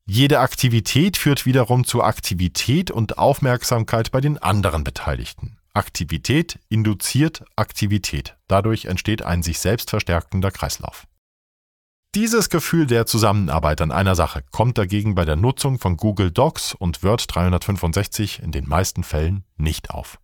Jede 0.05 0.39
Aktivität 0.39 1.15
führt 1.15 1.45
wiederum 1.45 1.85
zu 1.85 2.03
Aktivität 2.03 2.91
und 2.91 3.17
Aufmerksamkeit 3.17 4.11
bei 4.11 4.19
den 4.19 4.37
anderen 4.37 4.83
Beteiligten. 4.83 5.57
Aktivität 5.73 6.59
induziert 6.67 7.45
Aktivität. 7.55 8.35
Dadurch 8.47 8.85
entsteht 8.85 9.21
ein 9.21 9.43
sich 9.43 9.59
selbst 9.59 9.89
verstärkender 9.89 10.51
Kreislauf. 10.51 11.07
Dieses 12.15 12.49
Gefühl 12.49 12.85
der 12.85 13.05
Zusammenarbeit 13.05 13.81
an 13.81 13.91
einer 13.91 14.13
Sache 14.13 14.43
kommt 14.51 14.77
dagegen 14.77 15.15
bei 15.15 15.25
der 15.25 15.37
Nutzung 15.37 15.79
von 15.79 15.97
Google 15.97 16.31
Docs 16.31 16.75
und 16.75 17.01
Word 17.01 17.25
365 17.33 18.43
in 18.43 18.51
den 18.51 18.67
meisten 18.67 19.03
Fällen 19.03 19.45
nicht 19.57 19.89
auf. 19.89 20.19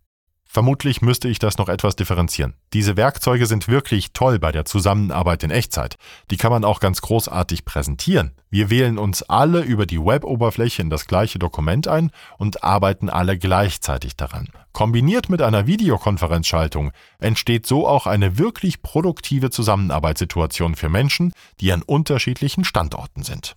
Vermutlich 0.52 1.00
müsste 1.00 1.28
ich 1.28 1.38
das 1.38 1.58
noch 1.58 1.68
etwas 1.68 1.94
differenzieren. 1.94 2.54
Diese 2.72 2.96
Werkzeuge 2.96 3.46
sind 3.46 3.68
wirklich 3.68 4.12
toll 4.14 4.40
bei 4.40 4.50
der 4.50 4.64
Zusammenarbeit 4.64 5.44
in 5.44 5.52
Echtzeit. 5.52 5.94
Die 6.32 6.36
kann 6.36 6.50
man 6.50 6.64
auch 6.64 6.80
ganz 6.80 7.02
großartig 7.02 7.64
präsentieren. 7.64 8.32
Wir 8.50 8.68
wählen 8.68 8.98
uns 8.98 9.22
alle 9.22 9.60
über 9.60 9.86
die 9.86 10.04
Web-Oberfläche 10.04 10.82
in 10.82 10.90
das 10.90 11.06
gleiche 11.06 11.38
Dokument 11.38 11.86
ein 11.86 12.10
und 12.36 12.64
arbeiten 12.64 13.08
alle 13.08 13.38
gleichzeitig 13.38 14.16
daran. 14.16 14.48
Kombiniert 14.72 15.28
mit 15.28 15.40
einer 15.40 15.68
Videokonferenzschaltung 15.68 16.90
entsteht 17.20 17.64
so 17.64 17.86
auch 17.86 18.08
eine 18.08 18.36
wirklich 18.36 18.82
produktive 18.82 19.50
Zusammenarbeitssituation 19.50 20.74
für 20.74 20.88
Menschen, 20.88 21.32
die 21.60 21.72
an 21.72 21.82
unterschiedlichen 21.82 22.64
Standorten 22.64 23.22
sind. 23.22 23.54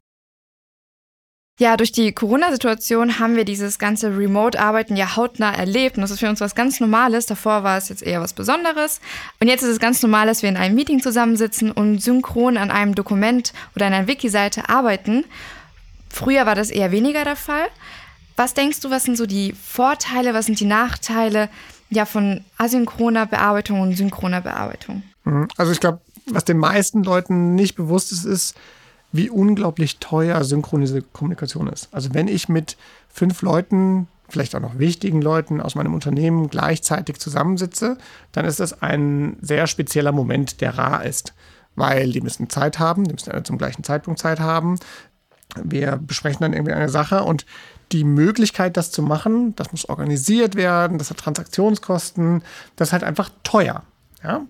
Ja, 1.59 1.77
durch 1.77 1.91
die 1.91 2.11
Corona-Situation 2.13 3.19
haben 3.19 3.35
wir 3.35 3.45
dieses 3.45 3.77
ganze 3.77 4.17
Remote-Arbeiten 4.17 4.95
ja 4.95 5.15
hautnah 5.15 5.53
erlebt. 5.53 5.97
Und 5.97 6.01
das 6.01 6.09
ist 6.09 6.19
für 6.19 6.29
uns 6.29 6.41
was 6.41 6.55
ganz 6.55 6.79
Normales. 6.79 7.27
Davor 7.27 7.63
war 7.63 7.77
es 7.77 7.89
jetzt 7.89 8.01
eher 8.01 8.21
was 8.21 8.33
Besonderes. 8.33 8.99
Und 9.39 9.47
jetzt 9.47 9.61
ist 9.61 9.69
es 9.69 9.79
ganz 9.79 10.01
normal, 10.01 10.25
dass 10.25 10.41
wir 10.41 10.49
in 10.49 10.57
einem 10.57 10.73
Meeting 10.73 10.99
zusammensitzen 10.99 11.71
und 11.71 11.99
synchron 11.99 12.57
an 12.57 12.71
einem 12.71 12.95
Dokument 12.95 13.53
oder 13.75 13.85
an 13.85 13.93
einer 13.93 14.07
Wiki-Seite 14.07 14.67
arbeiten. 14.67 15.25
Früher 16.09 16.47
war 16.47 16.55
das 16.55 16.71
eher 16.71 16.91
weniger 16.91 17.23
der 17.23 17.35
Fall. 17.35 17.67
Was 18.35 18.55
denkst 18.55 18.79
du, 18.79 18.89
was 18.89 19.03
sind 19.03 19.15
so 19.15 19.27
die 19.27 19.53
Vorteile, 19.53 20.33
was 20.33 20.47
sind 20.47 20.59
die 20.59 20.65
Nachteile 20.65 21.49
ja, 21.91 22.05
von 22.05 22.43
asynchroner 22.57 23.27
Bearbeitung 23.27 23.79
und 23.79 23.95
synchroner 23.95 24.41
Bearbeitung? 24.41 25.03
Mhm. 25.23 25.47
Also 25.57 25.71
ich 25.71 25.79
glaube, 25.79 26.01
was 26.25 26.45
den 26.45 26.57
meisten 26.57 27.03
Leuten 27.03 27.53
nicht 27.53 27.75
bewusst 27.75 28.11
ist, 28.11 28.25
ist, 28.25 28.55
wie 29.13 29.29
unglaublich 29.29 29.99
teuer 29.99 30.43
synchronisierte 30.43 31.07
Kommunikation 31.13 31.67
ist. 31.67 31.87
Also 31.93 32.13
wenn 32.13 32.27
ich 32.27 32.49
mit 32.49 32.75
fünf 33.07 33.43
Leuten, 33.43 34.07
vielleicht 34.27 34.55
auch 34.55 34.59
noch 34.59 34.79
wichtigen 34.79 35.21
Leuten 35.21 35.61
aus 35.61 35.75
meinem 35.75 35.93
Unternehmen 35.93 36.49
gleichzeitig 36.49 37.19
zusammensitze, 37.19 37.97
dann 38.31 38.45
ist 38.45 38.59
das 38.59 38.81
ein 38.81 39.37
sehr 39.39 39.67
spezieller 39.67 40.11
Moment, 40.11 40.59
der 40.61 40.77
rar 40.77 41.05
ist. 41.05 41.33
Weil 41.75 42.11
die 42.11 42.21
müssen 42.21 42.49
Zeit 42.49 42.79
haben, 42.79 43.03
die 43.03 43.13
müssen 43.13 43.31
alle 43.31 43.43
zum 43.43 43.59
gleichen 43.59 43.83
Zeitpunkt 43.83 44.19
Zeit 44.19 44.39
haben. 44.39 44.79
Wir 45.63 45.97
besprechen 45.97 46.41
dann 46.41 46.53
irgendwie 46.53 46.73
eine 46.73 46.89
Sache 46.89 47.23
und 47.23 47.45
die 47.91 48.03
Möglichkeit, 48.03 48.77
das 48.77 48.89
zu 48.89 49.03
machen, 49.03 49.55
das 49.55 49.71
muss 49.71 49.87
organisiert 49.87 50.55
werden, 50.55 50.97
das 50.97 51.11
hat 51.11 51.17
Transaktionskosten, 51.17 52.41
das 52.75 52.89
ist 52.89 52.93
halt 52.93 53.03
einfach 53.03 53.29
teuer. 53.43 53.83
Ja? 54.23 54.41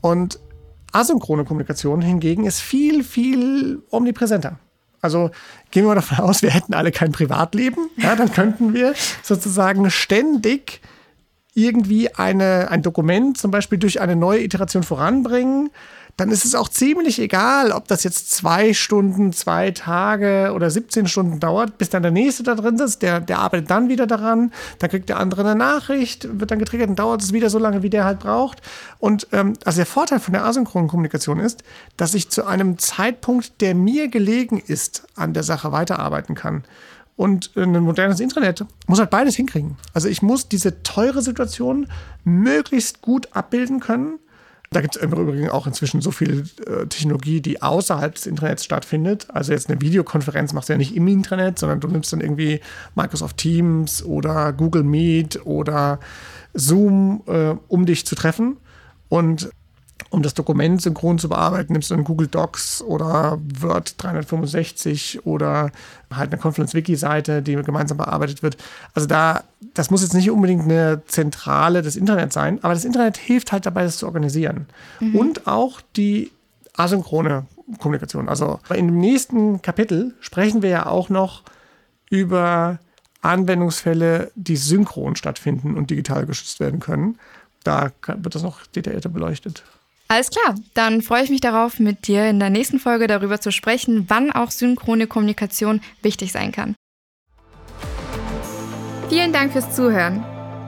Und 0.00 0.40
Asynchrone 0.92 1.44
Kommunikation 1.44 2.02
hingegen 2.02 2.46
ist 2.46 2.60
viel, 2.60 3.04
viel 3.04 3.82
omnipräsenter. 3.90 4.58
Also 5.00 5.30
gehen 5.70 5.86
wir 5.86 5.94
davon 5.94 6.18
aus, 6.18 6.42
wir 6.42 6.50
hätten 6.50 6.74
alle 6.74 6.92
kein 6.92 7.12
Privatleben, 7.12 7.88
ja, 7.96 8.16
dann 8.16 8.32
könnten 8.32 8.74
wir 8.74 8.94
sozusagen 9.22 9.90
ständig 9.90 10.80
irgendwie 11.54 12.14
eine, 12.14 12.70
ein 12.70 12.82
Dokument 12.82 13.38
zum 13.38 13.50
Beispiel 13.50 13.78
durch 13.78 14.00
eine 14.00 14.14
neue 14.14 14.42
Iteration 14.42 14.82
voranbringen 14.82 15.70
dann 16.20 16.30
ist 16.30 16.44
es 16.44 16.54
auch 16.54 16.68
ziemlich 16.68 17.18
egal, 17.18 17.72
ob 17.72 17.88
das 17.88 18.04
jetzt 18.04 18.30
zwei 18.30 18.74
Stunden, 18.74 19.32
zwei 19.32 19.70
Tage 19.70 20.52
oder 20.54 20.70
17 20.70 21.06
Stunden 21.06 21.40
dauert, 21.40 21.78
bis 21.78 21.88
dann 21.88 22.02
der 22.02 22.12
nächste 22.12 22.42
da 22.42 22.54
drin 22.54 22.78
ist. 22.78 23.00
Der, 23.00 23.20
der 23.20 23.38
arbeitet 23.38 23.70
dann 23.70 23.88
wieder 23.88 24.06
daran, 24.06 24.52
dann 24.80 24.90
kriegt 24.90 25.08
der 25.08 25.18
andere 25.18 25.40
eine 25.40 25.54
Nachricht, 25.54 26.28
wird 26.38 26.50
dann 26.50 26.58
getriggert 26.58 26.90
und 26.90 26.98
dauert 26.98 27.22
es 27.22 27.32
wieder 27.32 27.48
so 27.48 27.58
lange, 27.58 27.82
wie 27.82 27.88
der 27.88 28.04
halt 28.04 28.18
braucht. 28.18 28.60
Und 28.98 29.28
ähm, 29.32 29.54
also 29.64 29.78
der 29.78 29.86
Vorteil 29.86 30.20
von 30.20 30.34
der 30.34 30.44
asynchronen 30.44 30.90
Kommunikation 30.90 31.40
ist, 31.40 31.64
dass 31.96 32.12
ich 32.12 32.28
zu 32.28 32.44
einem 32.44 32.76
Zeitpunkt, 32.76 33.62
der 33.62 33.74
mir 33.74 34.08
gelegen 34.08 34.58
ist, 34.58 35.04
an 35.16 35.32
der 35.32 35.42
Sache 35.42 35.72
weiterarbeiten 35.72 36.34
kann. 36.34 36.64
Und 37.16 37.56
ein 37.56 37.80
modernes 37.80 38.20
Intranet 38.20 38.66
muss 38.86 38.98
halt 38.98 39.08
beides 39.08 39.36
hinkriegen. 39.36 39.78
Also 39.94 40.08
ich 40.08 40.20
muss 40.20 40.50
diese 40.50 40.82
teure 40.82 41.22
Situation 41.22 41.86
möglichst 42.24 43.00
gut 43.00 43.28
abbilden 43.32 43.80
können 43.80 44.18
da 44.72 44.80
gibt 44.80 44.94
es 44.94 45.02
im 45.02 45.12
Übrigen 45.12 45.50
auch 45.50 45.66
inzwischen 45.66 46.00
so 46.00 46.12
viel 46.12 46.44
äh, 46.64 46.86
Technologie, 46.86 47.40
die 47.40 47.60
außerhalb 47.60 48.14
des 48.14 48.26
Internets 48.26 48.64
stattfindet. 48.64 49.26
Also 49.30 49.52
jetzt 49.52 49.68
eine 49.68 49.80
Videokonferenz 49.80 50.52
machst 50.52 50.68
du 50.68 50.74
ja 50.74 50.78
nicht 50.78 50.94
im 50.94 51.08
Internet, 51.08 51.58
sondern 51.58 51.80
du 51.80 51.88
nimmst 51.88 52.12
dann 52.12 52.20
irgendwie 52.20 52.60
Microsoft 52.94 53.36
Teams 53.36 54.04
oder 54.04 54.52
Google 54.52 54.84
Meet 54.84 55.44
oder 55.44 55.98
Zoom, 56.54 57.22
äh, 57.26 57.54
um 57.66 57.84
dich 57.84 58.06
zu 58.06 58.14
treffen. 58.14 58.58
Und 59.08 59.50
um 60.10 60.22
das 60.22 60.34
Dokument 60.34 60.82
synchron 60.82 61.18
zu 61.18 61.28
bearbeiten, 61.28 61.72
nimmst 61.72 61.90
du 61.90 61.94
dann 61.94 62.04
Google 62.04 62.26
Docs 62.26 62.82
oder 62.82 63.38
Word 63.60 63.94
365 64.02 65.24
oder 65.24 65.70
halt 66.12 66.32
eine 66.32 66.40
Confluence-Wiki-Seite, 66.40 67.42
die 67.42 67.54
gemeinsam 67.54 67.96
bearbeitet 67.96 68.42
wird. 68.42 68.56
Also 68.92 69.06
da, 69.06 69.44
das 69.72 69.90
muss 69.90 70.02
jetzt 70.02 70.14
nicht 70.14 70.30
unbedingt 70.30 70.64
eine 70.64 71.02
Zentrale 71.06 71.82
des 71.82 71.94
Internets 71.94 72.34
sein, 72.34 72.58
aber 72.62 72.74
das 72.74 72.84
Internet 72.84 73.16
hilft 73.16 73.52
halt 73.52 73.66
dabei, 73.66 73.84
das 73.84 73.98
zu 73.98 74.06
organisieren. 74.06 74.66
Mhm. 74.98 75.14
Und 75.14 75.46
auch 75.46 75.80
die 75.96 76.32
asynchrone 76.76 77.46
Kommunikation. 77.78 78.28
Also 78.28 78.58
in 78.74 78.88
dem 78.88 78.98
nächsten 78.98 79.62
Kapitel 79.62 80.14
sprechen 80.20 80.62
wir 80.62 80.70
ja 80.70 80.86
auch 80.86 81.08
noch 81.08 81.42
über 82.10 82.80
Anwendungsfälle, 83.22 84.32
die 84.34 84.56
synchron 84.56 85.14
stattfinden 85.14 85.76
und 85.76 85.90
digital 85.90 86.26
geschützt 86.26 86.58
werden 86.58 86.80
können. 86.80 87.18
Da 87.62 87.92
wird 88.06 88.34
das 88.34 88.42
noch 88.42 88.66
detaillierter 88.66 89.10
beleuchtet. 89.10 89.62
Alles 90.10 90.30
klar, 90.30 90.56
dann 90.74 91.02
freue 91.02 91.22
ich 91.22 91.30
mich 91.30 91.40
darauf, 91.40 91.78
mit 91.78 92.08
dir 92.08 92.28
in 92.28 92.40
der 92.40 92.50
nächsten 92.50 92.80
Folge 92.80 93.06
darüber 93.06 93.40
zu 93.40 93.52
sprechen, 93.52 94.06
wann 94.08 94.32
auch 94.32 94.50
synchrone 94.50 95.06
Kommunikation 95.06 95.80
wichtig 96.02 96.32
sein 96.32 96.50
kann. 96.50 96.74
Vielen 99.08 99.32
Dank 99.32 99.52
fürs 99.52 99.70
Zuhören. 99.70 100.24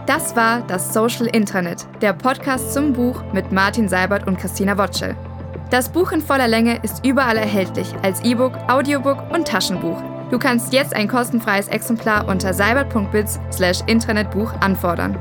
Das 0.06 0.36
war 0.36 0.64
das 0.68 0.94
Social 0.94 1.26
Intranet, 1.26 1.88
der 2.00 2.12
Podcast 2.12 2.72
zum 2.72 2.92
Buch 2.92 3.20
mit 3.32 3.50
Martin 3.50 3.88
Seibert 3.88 4.28
und 4.28 4.38
Christina 4.38 4.78
Wotschel. 4.78 5.16
Das 5.72 5.90
Buch 5.90 6.12
in 6.12 6.20
voller 6.20 6.46
Länge 6.46 6.78
ist 6.84 7.04
überall 7.04 7.36
erhältlich 7.36 7.92
als 8.02 8.22
E-Book, 8.22 8.56
Audiobook 8.68 9.28
und 9.32 9.48
Taschenbuch. 9.48 10.00
Du 10.30 10.38
kannst 10.38 10.72
jetzt 10.72 10.94
ein 10.94 11.08
kostenfreies 11.08 11.66
Exemplar 11.66 12.28
unter 12.28 12.54
seibert.biz/intranetbuch 12.54 14.52
anfordern. 14.60 15.18